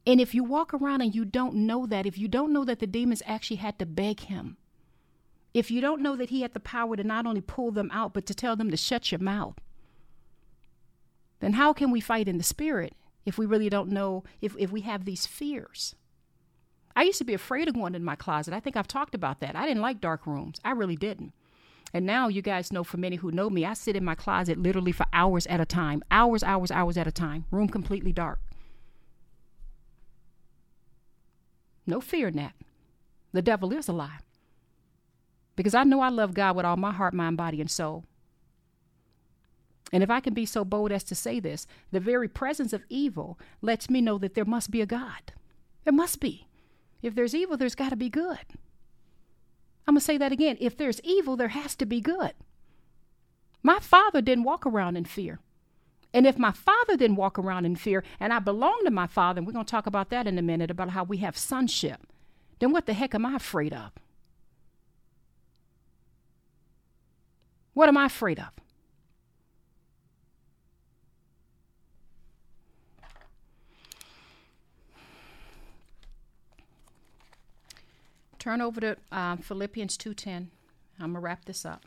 And 0.06 0.21
if 0.21 0.35
you 0.35 0.44
walk 0.44 0.75
around 0.75 1.00
and 1.00 1.15
you 1.15 1.25
don't 1.25 1.55
know 1.55 1.87
that, 1.87 2.06
if 2.06 2.19
you 2.19 2.29
don't 2.29 2.53
know 2.53 2.65
that 2.65 2.79
the 2.79 2.87
demons 2.87 3.23
actually 3.26 3.56
had 3.56 3.79
to 3.79 3.87
beg 3.87 4.20
him, 4.20 4.56
if 5.55 5.70
you 5.70 5.81
don't 5.81 6.03
know 6.03 6.17
that 6.17 6.31
he 6.31 6.43
had 6.43 6.53
the 6.53 6.60
power 6.60 6.96
to 6.96 7.05
not 7.05 7.27
only 7.27 7.41
pull 7.41 7.70
them 7.70 7.91
out, 7.93 8.13
but 8.13 8.27
to 8.27 8.34
tell 8.34 8.56
them 8.56 8.70
to 8.70 8.77
shut 8.77 9.10
your 9.13 9.20
mouth, 9.20 9.55
then 11.41 11.55
how 11.55 11.72
can 11.72 11.91
we 11.91 12.01
fight 12.01 12.29
in 12.29 12.39
the 12.39 12.44
spirit 12.44 12.94
if 13.25 13.39
we 13.39 13.46
really 13.46 13.69
don't 13.69 13.89
know, 13.89 14.25
if, 14.43 14.55
if 14.58 14.70
we 14.70 14.82
have 14.82 15.05
these 15.05 15.27
fears? 15.27 15.94
I 16.96 17.05
used 17.05 17.19
to 17.19 17.25
be 17.25 17.34
afraid 17.34 17.69
of 17.69 17.75
going 17.75 17.94
in 17.94 18.05
my 18.05 18.17
closet. 18.17 18.55
I 18.55 18.60
think 18.60 18.77
I've 18.77 18.89
talked 18.89 19.15
about 19.15 19.41
that. 19.41 19.56
I 19.56 19.67
didn't 19.67 19.82
like 19.82 20.01
dark 20.01 20.27
rooms. 20.27 20.60
I 20.65 20.72
really 20.72 20.96
didn't. 20.96 21.32
And 21.94 22.05
now 22.05 22.27
you 22.27 22.43
guys 22.43 22.72
know, 22.72 22.82
for 22.82 22.96
many 22.96 23.17
who 23.17 23.31
know 23.31 23.48
me, 23.48 23.65
I 23.65 23.72
sit 23.72 23.94
in 23.94 24.05
my 24.05 24.17
closet 24.17 24.58
literally 24.58 24.91
for 24.91 25.06
hours 25.13 25.46
at 25.46 25.60
a 25.60 25.65
time. 25.65 26.03
Hours, 26.10 26.43
hours, 26.43 26.72
hours 26.72 26.98
at 26.98 27.06
a 27.06 27.13
time. 27.13 27.44
Room 27.53 27.69
completely 27.69 28.13
dark. 28.13 28.41
No 31.86 32.01
fear 32.01 32.29
in 32.29 32.36
that. 32.36 32.55
The 33.32 33.43
devil 33.43 33.72
is 33.72 33.86
a 33.86 33.93
lie. 33.93 34.19
Because 35.55 35.74
I 35.74 35.84
know 35.84 36.01
I 36.01 36.08
love 36.08 36.34
God 36.34 36.56
with 36.56 36.67
all 36.67 36.77
my 36.77 36.91
heart, 36.91 37.15
mind, 37.15 37.36
body, 37.36 37.60
and 37.60 37.70
soul. 37.70 38.05
And 39.93 40.03
if 40.03 40.10
I 40.10 40.19
can 40.19 40.34
be 40.34 40.46
so 40.46 40.65
bold 40.65 40.91
as 40.91 41.05
to 41.05 41.15
say 41.15 41.39
this, 41.39 41.65
the 41.93 42.01
very 42.01 42.27
presence 42.27 42.72
of 42.72 42.84
evil 42.89 43.39
lets 43.63 43.89
me 43.89 44.01
know 44.01 44.19
that 44.19 44.34
there 44.34 44.44
must 44.44 44.72
be 44.72 44.81
a 44.81 44.86
God. 44.86 45.32
There 45.84 45.93
must 45.93 46.19
be. 46.19 46.48
If 47.03 47.15
there's 47.15 47.36
evil, 47.36 47.56
there's 47.56 47.77
got 47.77 47.91
to 47.91 47.96
be 47.96 48.08
good. 48.08 48.41
I'm 49.86 49.94
going 49.94 50.00
to 50.00 50.05
say 50.05 50.19
that 50.19 50.32
again. 50.32 50.56
If 50.60 50.76
there's 50.76 51.00
evil, 51.03 51.36
there 51.36 51.48
has 51.48 51.74
to 51.76 51.86
be 51.86 52.00
good. 52.00 52.32
My 53.62 53.79
father 53.79 54.20
didn't 54.20 54.44
walk 54.44 54.67
around 54.67 54.96
in 54.96 55.05
fear. 55.05 55.41
And 56.12 56.26
if 56.26 56.38
my 56.38 56.53
father 56.53 56.96
didn't 56.96 57.17
walk 57.17 57.38
around 57.38 57.64
in 57.67 57.76
fear 57.76 58.05
and 58.20 58.32
I 58.32 58.38
belong 58.38 58.82
to 58.84 58.91
my 58.91 59.06
father, 59.06 59.38
and 59.38 59.46
we're 59.46 59.53
going 59.53 59.64
to 59.64 59.70
talk 59.70 59.86
about 59.86 60.10
that 60.10 60.26
in 60.26 60.38
a 60.38 60.43
minute 60.43 60.70
about 60.70 60.91
how 60.91 61.03
we 61.05 61.19
have 61.19 61.36
sonship, 61.36 62.06
then 62.60 62.72
what 62.72 62.86
the 62.86 62.93
heck 62.93 63.14
am 63.14 63.26
I 63.26 63.34
afraid 63.34 63.72
of? 63.72 63.91
What 67.72 67.88
am 67.88 67.96
I 67.96 68.06
afraid 68.06 68.38
of? 68.38 68.50
Turn 78.44 78.60
over 78.60 78.79
to 78.79 78.96
uh, 79.10 79.36
Philippians 79.36 79.96
2.10. 79.96 80.48
I'm 81.01 81.15
to 81.15 81.19
wrap 81.19 81.46
this 81.46 81.65
up. 81.65 81.82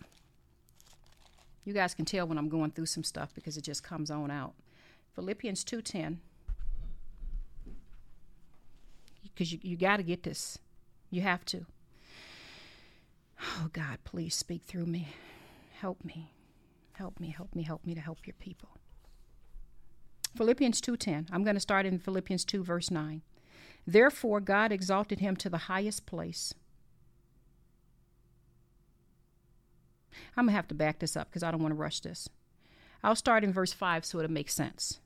You 1.64 1.72
guys 1.72 1.94
can 1.94 2.04
tell 2.04 2.26
when 2.26 2.40
I'm 2.40 2.50
going 2.50 2.72
through 2.72 2.88
some 2.88 3.04
stuff 3.04 3.30
because 3.36 3.58
it 3.58 3.62
just 3.62 3.84
comes 3.84 4.10
on 4.10 4.32
out. 4.32 4.56
Philippians 5.14 5.64
2.10. 5.64 6.18
because 9.22 9.54
you, 9.54 9.60
you 9.62 9.78
got 9.78 9.98
to 9.98 10.04
get 10.04 10.24
this. 10.24 10.58
You 11.12 11.22
have 11.22 11.46
to. 11.46 11.68
Oh, 13.40 13.70
God, 13.72 14.00
please 14.04 14.34
speak 14.34 14.64
through 14.64 14.88
me. 14.88 15.10
Help 15.80 16.04
me. 16.04 16.32
Help 16.94 17.20
me, 17.20 17.30
help 17.30 17.54
me, 17.54 17.62
help 17.62 17.86
me 17.86 17.94
to 17.94 18.02
help 18.02 18.26
your 18.26 18.34
people. 18.40 18.70
Philippians 20.36 20.82
2:10. 20.82 21.28
I'm 21.32 21.44
going 21.44 21.56
to 21.56 21.60
start 21.60 21.86
in 21.86 22.00
Philippians 22.00 22.46
2 22.46 22.64
verse 22.64 22.90
9. 22.90 23.22
Therefore 23.88 24.41
God 24.41 24.74
exalted 24.74 25.22
him 25.22 25.38
to 25.38 25.50
the 25.50 25.58
highest 25.58 26.06
place. 26.06 26.53
I'm 30.36 30.46
going 30.46 30.53
to 30.53 30.58
have 30.58 30.67
to 30.67 30.75
back 30.75 31.00
this 31.00 31.15
up 31.15 31.29
because 31.29 31.41
I 31.41 31.51
don't 31.51 31.62
want 31.62 31.72
to 31.72 31.79
rush 31.79 32.01
this. 32.01 32.27
I'll 33.01 33.15
start 33.15 33.46
in 33.46 33.53
verse 33.53 33.72
5 33.72 34.03
so 34.03 34.20
it'll 34.20 34.29
make 34.29 34.50
sense. 34.50 35.00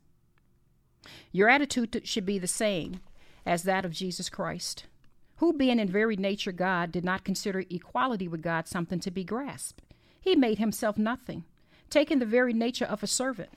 Your 1.32 1.48
attitude 1.48 2.02
should 2.06 2.26
be 2.26 2.40
the 2.40 2.48
same 2.48 3.00
as 3.46 3.64
that 3.64 3.86
of 3.86 3.92
Jesus 3.92 4.30
Christ, 4.30 4.86
who, 5.38 5.54
being 5.54 5.80
in 5.80 5.88
very 5.88 6.16
nature 6.16 6.52
God, 6.52 6.92
did 6.92 7.06
not 7.06 7.24
consider 7.24 7.64
equality 7.70 8.28
with 8.28 8.42
God 8.42 8.68
something 8.68 9.00
to 9.00 9.12
be 9.12 9.24
grasped. 9.24 9.84
He 10.20 10.36
made 10.36 10.58
himself 10.58 10.98
nothing, 10.98 11.44
taking 11.90 12.20
the 12.20 12.26
very 12.26 12.54
nature 12.54 12.86
of 12.86 13.04
a 13.04 13.08
servant. 13.08 13.50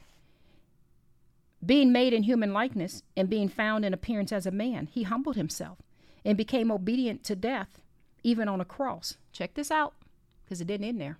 Being 1.65 1.93
made 1.93 2.13
in 2.13 2.25
human 2.25 2.53
likeness 2.53 3.03
and 3.17 3.31
being 3.31 3.49
found 3.49 3.85
in 3.85 3.95
appearance 3.95 4.33
as 4.33 4.47
a 4.47 4.51
man, 4.51 4.89
he 4.91 5.05
humbled 5.05 5.37
himself 5.37 5.79
and 6.25 6.37
became 6.37 6.71
obedient 6.71 7.23
to 7.25 7.37
death, 7.37 7.81
even 8.23 8.49
on 8.49 8.61
a 8.61 8.65
cross. 8.65 9.17
Check 9.33 9.55
this 9.55 9.71
out, 9.71 9.95
because 10.45 10.61
it 10.61 10.67
didn't 10.67 10.87
end 10.87 11.01
there. 11.01 11.19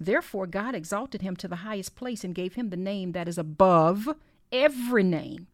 Therefore, 0.00 0.46
God 0.46 0.74
exalted 0.74 1.22
him 1.22 1.36
to 1.36 1.48
the 1.48 1.56
highest 1.56 1.94
place 1.94 2.24
and 2.24 2.34
gave 2.34 2.54
him 2.54 2.70
the 2.70 2.76
name 2.76 3.12
that 3.12 3.28
is 3.28 3.38
above 3.38 4.08
every 4.50 5.04
name, 5.04 5.46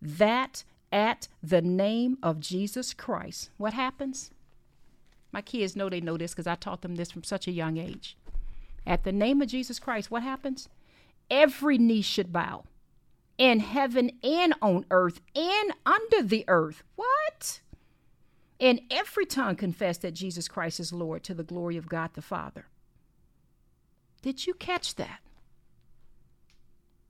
that 0.00 0.64
at 0.90 1.28
the 1.42 1.62
name 1.62 2.18
of 2.22 2.40
Jesus 2.40 2.94
Christ, 2.94 3.50
what 3.56 3.74
happens? 3.74 4.30
My 5.30 5.42
kids 5.42 5.76
know 5.76 5.88
they 5.88 6.00
know 6.00 6.16
this 6.16 6.32
because 6.32 6.46
I 6.46 6.54
taught 6.54 6.82
them 6.82 6.96
this 6.96 7.10
from 7.10 7.22
such 7.22 7.46
a 7.46 7.52
young 7.52 7.76
age. 7.76 8.16
At 8.86 9.04
the 9.04 9.12
name 9.12 9.42
of 9.42 9.48
Jesus 9.48 9.78
Christ, 9.78 10.10
what 10.10 10.22
happens? 10.22 10.68
Every 11.30 11.76
knee 11.76 12.00
should 12.00 12.32
bow 12.32 12.64
in 13.38 13.60
heaven 13.60 14.10
and 14.22 14.52
on 14.60 14.84
earth 14.90 15.20
and 15.34 15.72
under 15.86 16.22
the 16.22 16.44
earth. 16.48 16.82
What? 16.96 17.60
And 18.60 18.80
every 18.90 19.24
tongue 19.24 19.54
confess 19.54 19.98
that 19.98 20.14
Jesus 20.14 20.48
Christ 20.48 20.80
is 20.80 20.92
Lord 20.92 21.22
to 21.24 21.34
the 21.34 21.44
glory 21.44 21.76
of 21.76 21.88
God 21.88 22.10
the 22.14 22.22
Father. 22.22 22.66
Did 24.20 24.46
you 24.46 24.54
catch 24.54 24.96
that? 24.96 25.20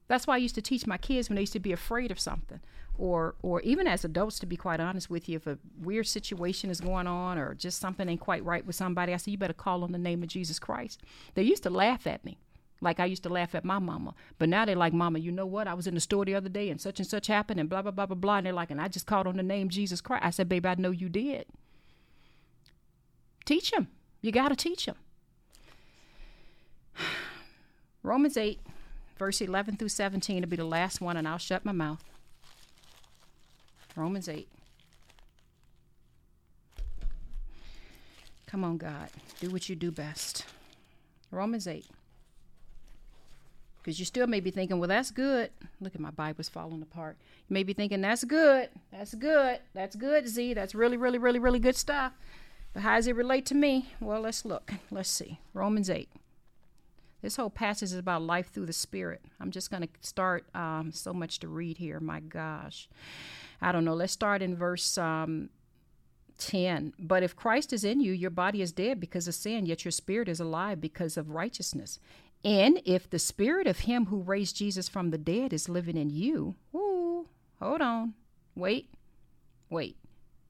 That's 0.08 0.26
why 0.26 0.34
I 0.34 0.38
used 0.38 0.54
to 0.54 0.62
teach 0.62 0.86
my 0.86 0.98
kids 0.98 1.28
when 1.28 1.36
they 1.36 1.42
used 1.42 1.52
to 1.54 1.60
be 1.60 1.72
afraid 1.72 2.10
of 2.10 2.18
something, 2.18 2.60
or 2.96 3.34
or 3.42 3.60
even 3.60 3.86
as 3.86 4.04
adults, 4.04 4.38
to 4.38 4.46
be 4.46 4.56
quite 4.56 4.80
honest 4.80 5.10
with 5.10 5.28
you, 5.28 5.36
if 5.36 5.46
a 5.46 5.58
weird 5.78 6.06
situation 6.06 6.70
is 6.70 6.80
going 6.80 7.06
on 7.06 7.38
or 7.38 7.54
just 7.54 7.78
something 7.78 8.08
ain't 8.08 8.20
quite 8.20 8.44
right 8.44 8.66
with 8.66 8.74
somebody, 8.74 9.12
I 9.12 9.18
say 9.18 9.32
you 9.32 9.38
better 9.38 9.52
call 9.52 9.84
on 9.84 9.92
the 9.92 9.98
name 9.98 10.22
of 10.22 10.28
Jesus 10.30 10.58
Christ. 10.58 11.02
They 11.34 11.42
used 11.42 11.62
to 11.64 11.70
laugh 11.70 12.06
at 12.06 12.24
me, 12.24 12.38
like 12.80 13.00
I 13.00 13.06
used 13.06 13.22
to 13.24 13.28
laugh 13.28 13.54
at 13.54 13.64
my 13.64 13.78
mama, 13.78 14.14
but 14.38 14.48
now 14.48 14.64
they're 14.64 14.76
like, 14.76 14.92
Mama, 14.92 15.18
you 15.18 15.32
know 15.32 15.46
what? 15.46 15.66
I 15.66 15.74
was 15.74 15.86
in 15.86 15.94
the 15.94 16.00
store 16.00 16.24
the 16.24 16.34
other 16.34 16.48
day 16.48 16.70
and 16.70 16.80
such 16.80 17.00
and 17.00 17.08
such 17.08 17.26
happened 17.26 17.58
and 17.58 17.68
blah 17.68 17.82
blah 17.82 17.90
blah 17.90 18.06
blah 18.06 18.14
blah, 18.14 18.36
and 18.36 18.46
they're 18.46 18.52
like, 18.52 18.70
and 18.70 18.80
I 18.80 18.88
just 18.88 19.06
called 19.06 19.26
on 19.26 19.36
the 19.36 19.42
name 19.42 19.68
Jesus 19.68 20.00
Christ. 20.00 20.24
I 20.24 20.30
said, 20.30 20.48
Baby, 20.48 20.68
I 20.68 20.74
know 20.76 20.90
you 20.90 21.08
did. 21.08 21.46
Teach 23.44 23.70
them. 23.70 23.88
You 24.20 24.32
got 24.32 24.48
to 24.48 24.56
teach 24.56 24.86
them. 24.86 24.96
Romans 28.02 28.36
8, 28.36 28.60
verse 29.18 29.40
11 29.40 29.76
through 29.76 29.88
17 29.88 30.40
will 30.40 30.48
be 30.48 30.56
the 30.56 30.64
last 30.64 31.00
one, 31.00 31.16
and 31.16 31.26
I'll 31.26 31.38
shut 31.38 31.64
my 31.64 31.72
mouth. 31.72 32.04
Romans 33.96 34.28
8. 34.28 34.48
Come 38.46 38.64
on, 38.64 38.76
God. 38.76 39.10
Do 39.40 39.50
what 39.50 39.68
you 39.68 39.76
do 39.76 39.90
best. 39.90 40.44
Romans 41.30 41.66
8. 41.66 41.84
Because 43.88 43.98
you 43.98 44.04
still 44.04 44.26
may 44.26 44.40
be 44.40 44.50
thinking, 44.50 44.78
well, 44.78 44.88
that's 44.88 45.10
good. 45.10 45.50
Look 45.80 45.94
at 45.94 46.00
my 46.02 46.10
Bible's 46.10 46.50
falling 46.50 46.82
apart. 46.82 47.16
You 47.48 47.54
may 47.54 47.62
be 47.62 47.72
thinking, 47.72 48.02
that's 48.02 48.22
good. 48.22 48.68
That's 48.92 49.14
good. 49.14 49.60
That's 49.72 49.96
good, 49.96 50.28
Z. 50.28 50.52
That's 50.52 50.74
really, 50.74 50.98
really, 50.98 51.16
really, 51.16 51.38
really 51.38 51.58
good 51.58 51.74
stuff. 51.74 52.12
But 52.74 52.82
how 52.82 52.96
does 52.96 53.06
it 53.06 53.16
relate 53.16 53.46
to 53.46 53.54
me? 53.54 53.88
Well, 53.98 54.20
let's 54.20 54.44
look. 54.44 54.74
Let's 54.90 55.08
see. 55.08 55.40
Romans 55.54 55.88
8. 55.88 56.10
This 57.22 57.36
whole 57.36 57.48
passage 57.48 57.92
is 57.92 57.94
about 57.94 58.20
life 58.20 58.50
through 58.50 58.66
the 58.66 58.74
Spirit. 58.74 59.24
I'm 59.40 59.50
just 59.50 59.70
going 59.70 59.84
to 59.84 59.88
start 60.02 60.44
um, 60.54 60.92
so 60.92 61.14
much 61.14 61.38
to 61.38 61.48
read 61.48 61.78
here. 61.78 61.98
My 61.98 62.20
gosh. 62.20 62.90
I 63.62 63.72
don't 63.72 63.86
know. 63.86 63.94
Let's 63.94 64.12
start 64.12 64.42
in 64.42 64.54
verse 64.54 64.98
um, 64.98 65.48
10. 66.36 66.92
But 66.98 67.22
if 67.22 67.34
Christ 67.34 67.72
is 67.72 67.84
in 67.84 68.00
you, 68.00 68.12
your 68.12 68.28
body 68.28 68.60
is 68.60 68.70
dead 68.70 69.00
because 69.00 69.28
of 69.28 69.34
sin, 69.34 69.64
yet 69.64 69.86
your 69.86 69.92
spirit 69.92 70.28
is 70.28 70.40
alive 70.40 70.78
because 70.78 71.16
of 71.16 71.30
righteousness. 71.30 71.98
And 72.44 72.80
if 72.84 73.10
the 73.10 73.18
spirit 73.18 73.66
of 73.66 73.80
him 73.80 74.06
who 74.06 74.22
raised 74.22 74.56
Jesus 74.56 74.88
from 74.88 75.10
the 75.10 75.18
dead 75.18 75.52
is 75.52 75.68
living 75.68 75.96
in 75.96 76.10
you, 76.10 76.54
ooh, 76.74 77.26
hold 77.60 77.80
on. 77.80 78.14
Wait, 78.54 78.90
wait. 79.70 79.96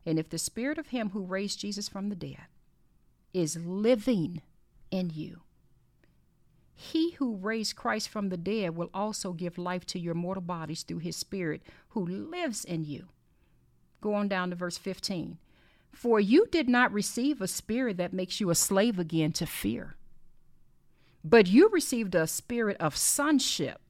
And 0.05 0.19
if 0.19 0.29
the 0.29 0.39
spirit 0.39 0.79
of 0.79 0.89
him 0.89 1.11
who 1.11 1.23
raised 1.25 1.61
Jesus 1.61 1.89
from 1.89 2.09
the 2.09 2.17
dead 2.17 2.47
is 3.33 3.57
living 3.57 4.43
in 4.91 5.11
you, 5.11 5.43
he 6.81 7.11
who 7.13 7.35
raised 7.35 7.75
Christ 7.75 8.09
from 8.09 8.29
the 8.29 8.37
dead 8.37 8.77
will 8.77 8.89
also 8.95 9.33
give 9.33 9.59
life 9.59 9.85
to 9.87 9.99
your 9.99 10.15
mortal 10.15 10.43
bodies 10.43 10.85
through 10.85 11.01
his 11.01 11.17
Spirit 11.17 11.61
who 11.89 12.07
lives 12.07 12.65
in 12.65 12.85
you. 12.85 13.09
Go 14.01 14.15
on 14.15 14.29
down 14.29 14.51
to 14.51 14.57
verse 14.57 14.79
15. 14.79 15.39
For 15.93 16.21
you 16.21 16.47
did 16.47 16.69
not 16.69 16.93
receive 16.93 17.41
a 17.41 17.49
spirit 17.49 17.97
that 17.97 18.13
makes 18.13 18.41
you 18.41 18.51
a 18.51 18.55
slave 18.55 18.97
again 18.97 19.33
to 19.33 19.45
fear, 19.45 19.97
but 21.25 21.47
you 21.47 21.69
received 21.69 22.15
a 22.15 22.27
spirit 22.27 22.77
of 22.81 22.97
sonship. 22.97 23.81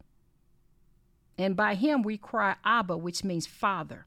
And 1.36 1.54
by 1.54 1.74
him 1.74 2.02
we 2.02 2.18
cry, 2.18 2.56
Abba, 2.64 2.96
which 2.96 3.22
means 3.22 3.46
Father. 3.46 4.06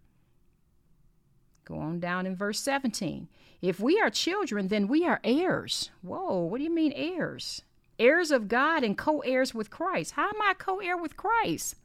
Go 1.63 1.78
on 1.78 2.00
down 2.00 2.25
in 2.25 2.36
verse 2.36 2.60
17. 2.60 3.30
If 3.62 3.80
we 3.80 4.00
are 4.00 4.10
children, 4.10 4.68
then 4.68 4.88
we 4.88 5.06
are 5.06 5.22
heirs. 5.24 5.92
Whoa, 6.01 6.40
what 6.40 6.58
do 6.58 6.63
you 6.63 6.74
mean 6.74 6.94
heirs? 6.94 7.62
heirs 8.01 8.32
of 8.32 8.48
God 8.48 8.84
and 8.84 8.98
co 8.98 9.20
heirs 9.20 9.54
with 9.54 9.70
Christ. 9.70 10.13
How 10.13 10.28
am 10.28 10.42
I 10.42 10.54
co 10.58 10.80
heir 10.80 10.98
with 10.98 11.16
Christ? 11.16 11.75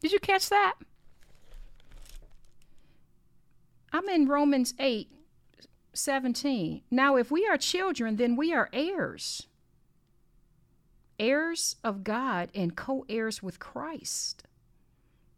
Did 0.00 0.12
you 0.12 0.18
catch 0.18 0.48
that? 0.48 0.74
I'm 3.92 4.08
in 4.08 4.26
Romans 4.26 4.72
8 4.78 5.08
17. 6.00 6.82
Now, 6.90 7.16
if 7.16 7.30
we 7.30 7.46
are 7.46 7.56
children, 7.56 8.16
then 8.16 8.36
we 8.36 8.52
are 8.52 8.68
heirs, 8.72 9.46
heirs 11.18 11.76
of 11.84 12.02
God 12.02 12.50
and 12.54 12.76
co 12.76 13.04
heirs 13.08 13.42
with 13.42 13.58
Christ. 13.58 14.44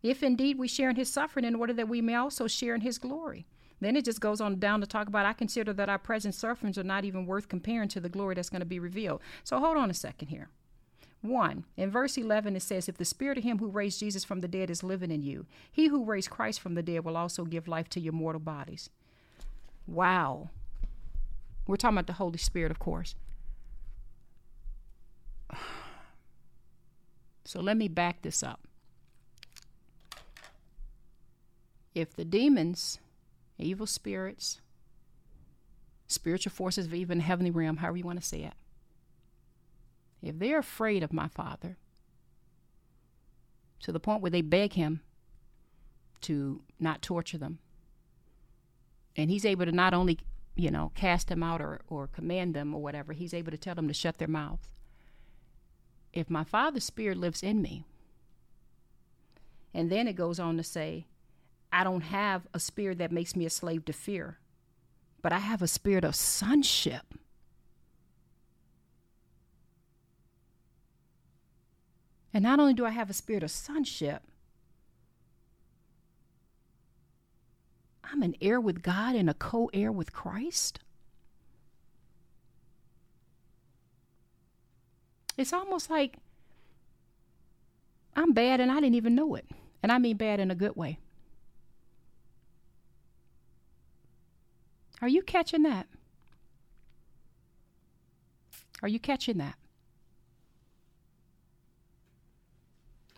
If 0.02 0.22
indeed 0.22 0.58
we 0.58 0.68
share 0.68 0.90
in 0.90 0.96
his 0.96 1.08
suffering, 1.08 1.44
in 1.44 1.54
order 1.54 1.72
that 1.72 1.88
we 1.88 2.00
may 2.00 2.14
also 2.14 2.46
share 2.46 2.74
in 2.74 2.80
his 2.80 2.98
glory. 2.98 3.46
Then 3.80 3.96
it 3.96 4.04
just 4.04 4.20
goes 4.20 4.40
on 4.40 4.60
down 4.60 4.80
to 4.80 4.86
talk 4.86 5.08
about 5.08 5.26
I 5.26 5.32
consider 5.32 5.72
that 5.72 5.88
our 5.88 5.98
present 5.98 6.36
sufferings 6.36 6.78
are 6.78 6.84
not 6.84 7.04
even 7.04 7.26
worth 7.26 7.48
comparing 7.48 7.88
to 7.88 8.00
the 8.00 8.08
glory 8.08 8.36
that's 8.36 8.48
going 8.48 8.60
to 8.60 8.66
be 8.66 8.78
revealed. 8.78 9.20
So 9.42 9.58
hold 9.58 9.76
on 9.76 9.90
a 9.90 9.94
second 9.94 10.28
here. 10.28 10.50
One, 11.20 11.64
in 11.76 11.90
verse 11.90 12.16
11, 12.16 12.56
it 12.56 12.62
says, 12.62 12.88
If 12.88 12.96
the 12.96 13.04
spirit 13.04 13.38
of 13.38 13.44
him 13.44 13.58
who 13.58 13.68
raised 13.68 14.00
Jesus 14.00 14.24
from 14.24 14.40
the 14.40 14.48
dead 14.48 14.70
is 14.70 14.82
living 14.82 15.10
in 15.10 15.22
you, 15.22 15.46
he 15.70 15.86
who 15.86 16.04
raised 16.04 16.30
Christ 16.30 16.60
from 16.60 16.74
the 16.74 16.82
dead 16.82 17.04
will 17.04 17.16
also 17.16 17.44
give 17.44 17.68
life 17.68 17.88
to 17.90 18.00
your 18.00 18.12
mortal 18.12 18.40
bodies. 18.40 18.90
Wow. 19.86 20.50
We're 21.66 21.76
talking 21.76 21.96
about 21.96 22.06
the 22.06 22.14
Holy 22.14 22.38
Spirit, 22.38 22.70
of 22.70 22.78
course. 22.78 23.14
So 27.44 27.60
let 27.60 27.76
me 27.76 27.88
back 27.88 28.22
this 28.22 28.42
up. 28.42 28.60
If 31.92 32.14
the 32.14 32.24
demons 32.24 32.98
evil 33.58 33.86
spirits, 33.86 34.60
spiritual 36.06 36.52
forces 36.52 36.86
of 36.86 36.94
even 36.94 37.20
heavenly 37.20 37.50
realm, 37.50 37.78
however 37.78 37.96
you 37.96 38.04
want 38.04 38.20
to 38.20 38.26
say 38.26 38.42
it, 38.42 38.54
if 40.22 40.38
they're 40.38 40.60
afraid 40.60 41.02
of 41.02 41.12
my 41.12 41.28
Father 41.28 41.76
to 43.80 43.92
the 43.92 44.00
point 44.00 44.22
where 44.22 44.30
they 44.30 44.40
beg 44.40 44.74
Him 44.74 45.00
to 46.22 46.62
not 46.78 47.02
torture 47.02 47.38
them, 47.38 47.58
and 49.16 49.30
He's 49.30 49.44
able 49.44 49.64
to 49.64 49.72
not 49.72 49.94
only, 49.94 50.18
you 50.54 50.70
know, 50.70 50.92
cast 50.94 51.28
them 51.28 51.42
out 51.42 51.60
or, 51.60 51.80
or 51.88 52.06
command 52.06 52.54
them 52.54 52.74
or 52.74 52.82
whatever, 52.82 53.12
He's 53.12 53.34
able 53.34 53.50
to 53.50 53.58
tell 53.58 53.74
them 53.74 53.88
to 53.88 53.94
shut 53.94 54.18
their 54.18 54.28
mouths. 54.28 54.70
If 56.12 56.28
my 56.28 56.44
Father's 56.44 56.84
Spirit 56.84 57.16
lives 57.16 57.42
in 57.42 57.62
me, 57.62 57.84
and 59.74 59.90
then 59.90 60.06
it 60.06 60.14
goes 60.14 60.38
on 60.38 60.56
to 60.58 60.62
say, 60.62 61.06
I 61.72 61.84
don't 61.84 62.02
have 62.02 62.46
a 62.52 62.60
spirit 62.60 62.98
that 62.98 63.10
makes 63.10 63.34
me 63.34 63.46
a 63.46 63.50
slave 63.50 63.86
to 63.86 63.92
fear, 63.94 64.38
but 65.22 65.32
I 65.32 65.38
have 65.38 65.62
a 65.62 65.68
spirit 65.68 66.04
of 66.04 66.14
sonship. 66.14 67.14
And 72.34 72.42
not 72.42 72.60
only 72.60 72.74
do 72.74 72.84
I 72.84 72.90
have 72.90 73.08
a 73.08 73.14
spirit 73.14 73.42
of 73.42 73.50
sonship, 73.50 74.22
I'm 78.12 78.22
an 78.22 78.34
heir 78.42 78.60
with 78.60 78.82
God 78.82 79.14
and 79.14 79.30
a 79.30 79.34
co 79.34 79.70
heir 79.72 79.90
with 79.90 80.12
Christ. 80.12 80.80
It's 85.38 85.52
almost 85.52 85.88
like 85.88 86.18
I'm 88.14 88.32
bad 88.32 88.60
and 88.60 88.70
I 88.70 88.74
didn't 88.74 88.96
even 88.96 89.14
know 89.14 89.34
it. 89.34 89.46
And 89.82 89.90
I 89.90 89.98
mean 89.98 90.18
bad 90.18 90.40
in 90.40 90.50
a 90.50 90.54
good 90.54 90.76
way. 90.76 90.98
Are 95.00 95.08
you 95.08 95.22
catching 95.22 95.62
that? 95.62 95.86
Are 98.82 98.88
you 98.88 99.00
catching 99.00 99.38
that? 99.38 99.56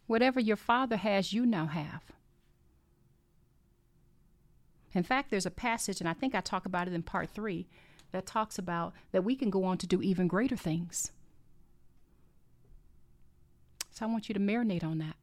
Whatever 0.06 0.38
your 0.38 0.56
father 0.56 0.96
has, 0.96 1.32
you 1.32 1.44
now 1.44 1.66
have. 1.66 2.13
In 4.94 5.02
fact, 5.02 5.30
there's 5.30 5.46
a 5.46 5.50
passage, 5.50 6.00
and 6.00 6.08
I 6.08 6.12
think 6.12 6.34
I 6.34 6.40
talk 6.40 6.66
about 6.66 6.86
it 6.86 6.94
in 6.94 7.02
part 7.02 7.30
three, 7.30 7.66
that 8.12 8.26
talks 8.26 8.58
about 8.58 8.94
that 9.10 9.24
we 9.24 9.34
can 9.34 9.50
go 9.50 9.64
on 9.64 9.76
to 9.78 9.86
do 9.86 10.00
even 10.00 10.28
greater 10.28 10.56
things. 10.56 11.10
So 13.90 14.06
I 14.06 14.08
want 14.08 14.28
you 14.28 14.34
to 14.34 14.40
marinate 14.40 14.84
on 14.84 14.98
that. 14.98 15.16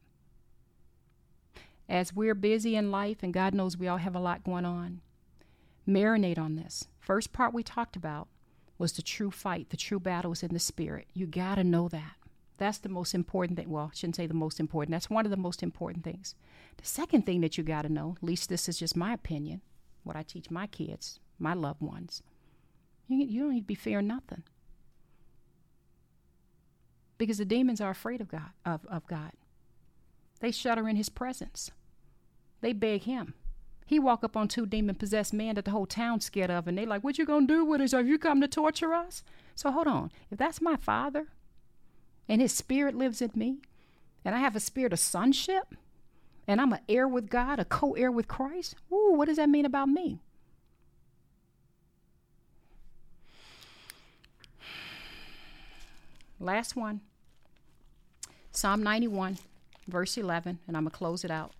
As 1.88 2.14
we're 2.14 2.34
busy 2.34 2.76
in 2.76 2.90
life, 2.90 3.22
and 3.22 3.32
God 3.34 3.54
knows 3.54 3.76
we 3.76 3.88
all 3.88 3.96
have 3.96 4.14
a 4.14 4.20
lot 4.20 4.44
going 4.44 4.64
on, 4.64 5.00
marinate 5.88 6.38
on 6.38 6.56
this. 6.56 6.86
First 7.00 7.32
part 7.32 7.52
we 7.52 7.62
talked 7.62 7.96
about 7.96 8.28
was 8.78 8.92
the 8.92 9.02
true 9.02 9.30
fight, 9.30 9.70
the 9.70 9.76
true 9.76 10.00
battle 10.00 10.32
is 10.32 10.42
in 10.42 10.52
the 10.52 10.58
spirit. 10.58 11.06
You 11.14 11.26
got 11.26 11.56
to 11.56 11.64
know 11.64 11.88
that. 11.88 12.16
That's 12.62 12.78
the 12.78 12.88
most 12.88 13.12
important 13.12 13.58
thing. 13.58 13.68
Well, 13.68 13.90
I 13.92 13.96
shouldn't 13.96 14.14
say 14.14 14.28
the 14.28 14.34
most 14.34 14.60
important. 14.60 14.92
That's 14.92 15.10
one 15.10 15.24
of 15.26 15.32
the 15.32 15.36
most 15.36 15.64
important 15.64 16.04
things. 16.04 16.36
The 16.76 16.86
second 16.86 17.26
thing 17.26 17.40
that 17.40 17.58
you 17.58 17.64
got 17.64 17.82
to 17.82 17.88
know, 17.88 18.14
at 18.16 18.22
least 18.22 18.48
this 18.48 18.68
is 18.68 18.78
just 18.78 18.96
my 18.96 19.12
opinion, 19.12 19.62
what 20.04 20.14
I 20.14 20.22
teach 20.22 20.48
my 20.48 20.68
kids, 20.68 21.18
my 21.40 21.54
loved 21.54 21.80
ones, 21.82 22.22
you, 23.08 23.16
you 23.16 23.40
don't 23.40 23.54
need 23.54 23.62
to 23.62 23.66
be 23.66 23.74
fearing 23.74 24.06
nothing. 24.06 24.44
Because 27.18 27.38
the 27.38 27.44
demons 27.44 27.80
are 27.80 27.90
afraid 27.90 28.20
of 28.20 28.28
God, 28.28 28.52
of, 28.64 28.86
of 28.86 29.08
God. 29.08 29.32
They 30.38 30.52
shudder 30.52 30.88
in 30.88 30.94
his 30.94 31.08
presence. 31.08 31.72
They 32.60 32.72
beg 32.72 33.02
him. 33.02 33.34
He 33.86 33.98
walk 33.98 34.22
up 34.22 34.36
on 34.36 34.46
two 34.46 34.66
demon 34.66 34.94
possessed 34.94 35.32
men 35.32 35.56
that 35.56 35.64
the 35.64 35.72
whole 35.72 35.86
town's 35.86 36.26
scared 36.26 36.52
of, 36.52 36.68
and 36.68 36.78
they 36.78 36.86
like, 36.86 37.02
"What 37.02 37.18
you 37.18 37.26
gonna 37.26 37.44
do 37.44 37.64
with 37.64 37.80
us? 37.80 37.90
Have 37.90 38.06
you 38.06 38.18
come 38.18 38.40
to 38.40 38.46
torture 38.46 38.94
us?" 38.94 39.24
So 39.56 39.72
hold 39.72 39.88
on. 39.88 40.12
If 40.30 40.38
that's 40.38 40.60
my 40.60 40.76
father, 40.76 41.26
and 42.28 42.40
his 42.40 42.52
spirit 42.52 42.94
lives 42.94 43.20
in 43.20 43.30
me, 43.34 43.58
and 44.24 44.34
I 44.34 44.38
have 44.38 44.56
a 44.56 44.60
spirit 44.60 44.92
of 44.92 44.98
sonship, 44.98 45.74
and 46.46 46.60
I'm 46.60 46.72
an 46.72 46.80
heir 46.88 47.06
with 47.06 47.30
God, 47.30 47.58
a 47.58 47.64
co-heir 47.64 48.10
with 48.10 48.28
Christ. 48.28 48.74
Ooh, 48.92 49.14
what 49.14 49.26
does 49.26 49.36
that 49.36 49.48
mean 49.48 49.64
about 49.64 49.88
me? 49.88 50.20
Last 56.40 56.74
one. 56.74 57.00
Psalm 58.50 58.82
91, 58.82 59.38
verse 59.88 60.16
11, 60.18 60.58
and 60.66 60.76
I'm 60.76 60.82
going 60.82 60.90
to 60.90 60.96
close 60.96 61.24
it 61.24 61.30
out, 61.30 61.52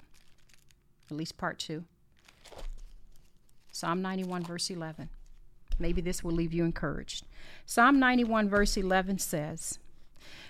at 1.11 1.17
least 1.17 1.39
part 1.39 1.59
two. 1.59 1.85
Psalm 3.71 4.03
91, 4.03 4.43
verse 4.43 4.69
11. 4.69 5.09
Maybe 5.79 6.03
this 6.03 6.23
will 6.23 6.33
leave 6.33 6.53
you 6.53 6.65
encouraged. 6.65 7.25
Psalm 7.65 7.99
91, 7.99 8.49
verse 8.49 8.77
11 8.77 9.19
says, 9.19 9.79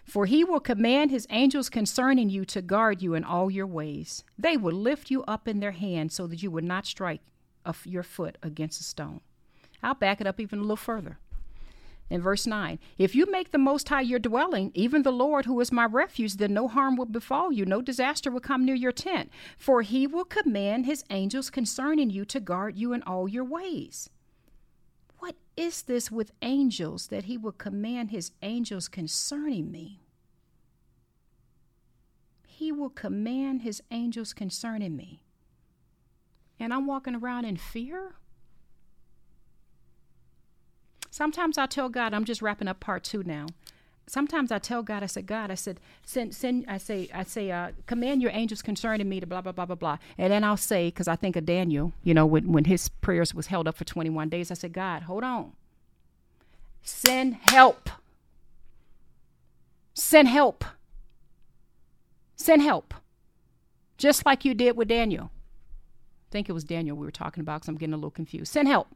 For 0.05 0.26
he 0.26 0.45
will 0.45 0.61
command 0.61 1.11
his 1.11 1.26
angels 1.31 1.69
concerning 1.69 2.31
you 2.31 2.45
to 2.47 2.62
guard 2.62 3.02
you 3.02 3.14
in 3.14 3.25
all 3.25 3.50
your 3.50 3.67
ways. 3.67 4.25
They 4.38 4.57
will 4.57 4.73
lift 4.73 5.11
you 5.11 5.23
up 5.25 5.47
in 5.47 5.61
their 5.61 5.73
hands 5.73 6.14
so 6.14 6.26
that 6.26 6.43
you 6.43 6.50
would 6.50 6.64
not 6.64 6.87
strike 6.87 7.21
your 7.85 8.03
foot 8.03 8.38
against 8.42 8.81
a 8.81 8.85
stone. 8.85 9.20
I'll 9.83 9.94
back 9.94 10.20
it 10.20 10.27
up 10.27 10.40
even 10.40 10.59
a 10.59 10.62
little 10.62 10.77
further 10.77 11.18
in 12.12 12.20
verse 12.20 12.46
9 12.46 12.79
If 12.99 13.14
you 13.14 13.27
make 13.31 13.51
the 13.51 13.59
Most 13.59 13.88
High 13.88 14.03
your 14.03 14.18
dwelling, 14.18 14.70
even 14.75 15.03
the 15.03 15.11
Lord 15.11 15.46
who 15.46 15.59
is 15.61 15.73
my 15.73 15.87
refuge, 15.87 16.35
then 16.35 16.53
no 16.53 16.68
harm 16.68 16.94
will 16.94 17.07
befall 17.07 17.53
you, 17.53 17.64
no 17.64 17.81
disaster 17.81 18.31
will 18.31 18.40
come 18.40 18.64
near 18.64 18.75
your 18.75 18.92
tent. 18.92 19.31
For 19.57 19.83
he 19.83 20.07
will 20.07 20.25
command 20.25 20.85
his 20.87 21.05
angels 21.11 21.51
concerning 21.51 22.11
you 22.11 22.25
to 22.27 22.38
guard 22.38 22.77
you 22.77 22.92
in 22.92 23.03
all 23.05 23.29
your 23.29 23.44
ways. 23.44 24.11
What 25.22 25.37
is 25.56 25.82
this 25.82 26.11
with 26.11 26.32
angels 26.42 27.06
that 27.06 27.26
he 27.26 27.38
will 27.38 27.52
command 27.52 28.11
his 28.11 28.32
angels 28.42 28.88
concerning 28.88 29.70
me? 29.70 30.00
He 32.44 32.72
will 32.72 32.90
command 32.90 33.62
his 33.62 33.80
angels 33.92 34.32
concerning 34.32 34.96
me. 34.96 35.22
And 36.58 36.74
I'm 36.74 36.88
walking 36.88 37.14
around 37.14 37.44
in 37.44 37.56
fear? 37.56 38.16
Sometimes 41.08 41.56
I 41.56 41.66
tell 41.66 41.88
God, 41.88 42.12
I'm 42.12 42.24
just 42.24 42.42
wrapping 42.42 42.66
up 42.66 42.80
part 42.80 43.04
two 43.04 43.22
now. 43.22 43.46
Sometimes 44.12 44.53
I 44.53 44.59
tell 44.59 44.83
God, 44.83 45.03
I 45.03 45.07
said, 45.07 45.27
God, 45.27 45.51
I 45.51 45.55
said, 45.55 45.81
send, 46.05 46.35
send, 46.35 46.66
I 46.68 46.77
say, 46.77 47.09
I 47.14 47.22
say, 47.22 47.51
uh, 47.51 47.70
command 47.87 48.20
your 48.20 48.31
angels 48.35 48.61
concerning 48.61 49.09
me 49.09 49.20
to 49.20 49.27
blah, 49.27 49.40
blah, 49.40 49.53
blah, 49.53 49.64
blah, 49.64 49.75
blah. 49.75 49.96
And 50.18 50.31
then 50.31 50.44
I'll 50.44 50.59
say, 50.59 50.88
because 50.88 51.09
I 51.09 51.16
think 51.16 51.35
of 51.35 51.46
Daniel, 51.46 51.94
you 52.05 52.12
know, 52.12 52.27
when, 52.27 52.53
when 52.53 52.66
his 52.66 52.90
prayers 52.90 53.35
was 53.35 53.46
held 53.46 53.66
up 53.66 53.75
for 53.75 53.85
21 53.85 54.29
days, 54.29 54.51
I 54.51 54.55
said, 54.55 54.75
God, 54.75 55.05
hold 55.05 55.25
on. 55.25 55.53
Send 56.83 57.37
help. 57.37 57.88
Send 59.94 60.29
help. 60.29 60.62
Send 62.37 62.61
help. 62.61 62.92
Just 63.96 64.27
like 64.27 64.44
you 64.44 64.53
did 64.53 64.77
with 64.77 64.88
Daniel. 64.88 65.31
I 66.29 66.33
think 66.33 66.51
it 66.51 66.53
was 66.53 66.64
Daniel 66.64 66.98
we 66.98 67.07
were 67.07 67.11
talking 67.11 67.40
about 67.40 67.62
because 67.62 67.68
I'm 67.68 67.79
getting 67.79 67.94
a 67.94 67.96
little 67.96 68.11
confused. 68.11 68.53
Send 68.53 68.68
help. 68.68 68.88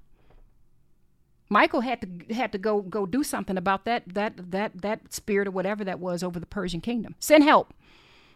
Michael 1.48 1.80
had 1.80 2.00
to 2.00 2.34
had 2.34 2.52
to 2.52 2.58
go 2.58 2.82
go 2.82 3.06
do 3.06 3.22
something 3.22 3.56
about 3.56 3.84
that 3.84 4.02
that 4.06 4.50
that 4.50 4.82
that 4.82 5.12
spirit 5.12 5.48
or 5.48 5.52
whatever 5.52 5.84
that 5.84 6.00
was 6.00 6.22
over 6.22 6.40
the 6.40 6.46
Persian 6.46 6.80
kingdom. 6.80 7.14
Send 7.20 7.44
help. 7.44 7.72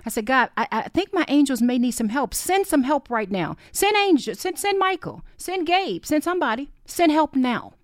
I 0.06 0.08
said, 0.08 0.24
God, 0.24 0.48
I, 0.56 0.66
I 0.70 0.88
think 0.88 1.12
my 1.12 1.26
angels 1.28 1.60
may 1.60 1.78
need 1.78 1.90
some 1.90 2.08
help. 2.08 2.32
Send 2.32 2.66
some 2.66 2.84
help 2.84 3.10
right 3.10 3.30
now. 3.30 3.56
Send 3.70 3.96
angels. 3.96 4.40
Send 4.40 4.58
send 4.58 4.78
Michael. 4.78 5.22
Send 5.36 5.66
Gabe. 5.66 6.06
Send 6.06 6.24
somebody. 6.24 6.70
Send 6.86 7.12
help 7.12 7.34
now. 7.34 7.74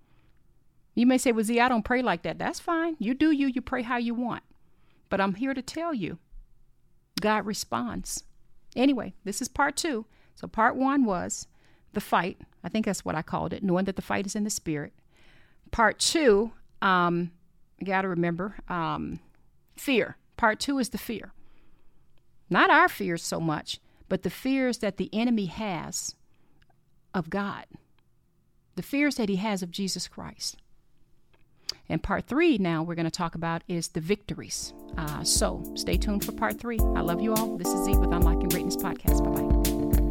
You 0.95 1.05
may 1.05 1.19
say, 1.19 1.31
Well, 1.31 1.43
Z, 1.43 1.59
I 1.59 1.69
don't 1.69 1.85
pray 1.85 2.01
like 2.01 2.23
that. 2.23 2.39
That's 2.39 2.59
fine. 2.59 2.95
You 2.97 3.13
do 3.13 3.31
you. 3.31 3.47
You 3.47 3.61
pray 3.61 3.83
how 3.83 3.97
you 3.97 4.15
want. 4.15 4.43
But 5.09 5.21
I'm 5.21 5.35
here 5.35 5.53
to 5.53 5.61
tell 5.61 5.93
you, 5.93 6.17
God 7.21 7.45
responds. 7.45 8.23
Anyway, 8.75 9.13
this 9.23 9.41
is 9.41 9.47
part 9.47 9.77
two. 9.77 10.05
So 10.35 10.47
part 10.47 10.75
one 10.75 11.05
was 11.05 11.47
the 11.93 12.01
fight. 12.01 12.39
I 12.63 12.69
think 12.69 12.85
that's 12.85 13.05
what 13.05 13.15
I 13.15 13.21
called 13.21 13.53
it, 13.53 13.63
knowing 13.63 13.85
that 13.85 13.95
the 13.95 14.01
fight 14.01 14.25
is 14.25 14.35
in 14.35 14.43
the 14.43 14.49
spirit. 14.49 14.93
Part 15.71 15.99
two, 15.99 16.51
um, 16.81 17.31
you 17.79 17.87
got 17.87 18.01
to 18.01 18.07
remember 18.07 18.55
um, 18.67 19.19
fear. 19.75 20.17
Part 20.37 20.59
two 20.59 20.79
is 20.79 20.89
the 20.89 20.97
fear. 20.97 21.33
Not 22.49 22.69
our 22.69 22.87
fears 22.87 23.23
so 23.23 23.39
much, 23.39 23.79
but 24.09 24.23
the 24.23 24.29
fears 24.29 24.79
that 24.79 24.97
the 24.97 25.09
enemy 25.11 25.47
has 25.47 26.15
of 27.13 27.29
God, 27.29 27.65
the 28.75 28.83
fears 28.83 29.15
that 29.15 29.29
he 29.29 29.37
has 29.37 29.61
of 29.61 29.71
Jesus 29.71 30.07
Christ. 30.07 30.57
And 31.89 32.01
part 32.01 32.25
three, 32.27 32.57
now 32.57 32.83
we're 32.83 32.95
going 32.95 33.05
to 33.05 33.11
talk 33.11 33.35
about 33.35 33.63
is 33.67 33.89
the 33.89 34.01
victories. 34.01 34.73
Uh, 34.97 35.23
so 35.23 35.63
stay 35.75 35.97
tuned 35.97 36.23
for 36.23 36.31
part 36.31 36.59
three. 36.59 36.79
I 36.95 37.01
love 37.01 37.21
you 37.21 37.33
all. 37.33 37.57
This 37.57 37.67
is 37.67 37.85
Z 37.85 37.97
with 37.97 38.11
Unlocking 38.11 38.49
Greatness 38.49 38.77
Podcast. 38.77 39.23
Bye 39.23 39.41
bye. 39.41 40.06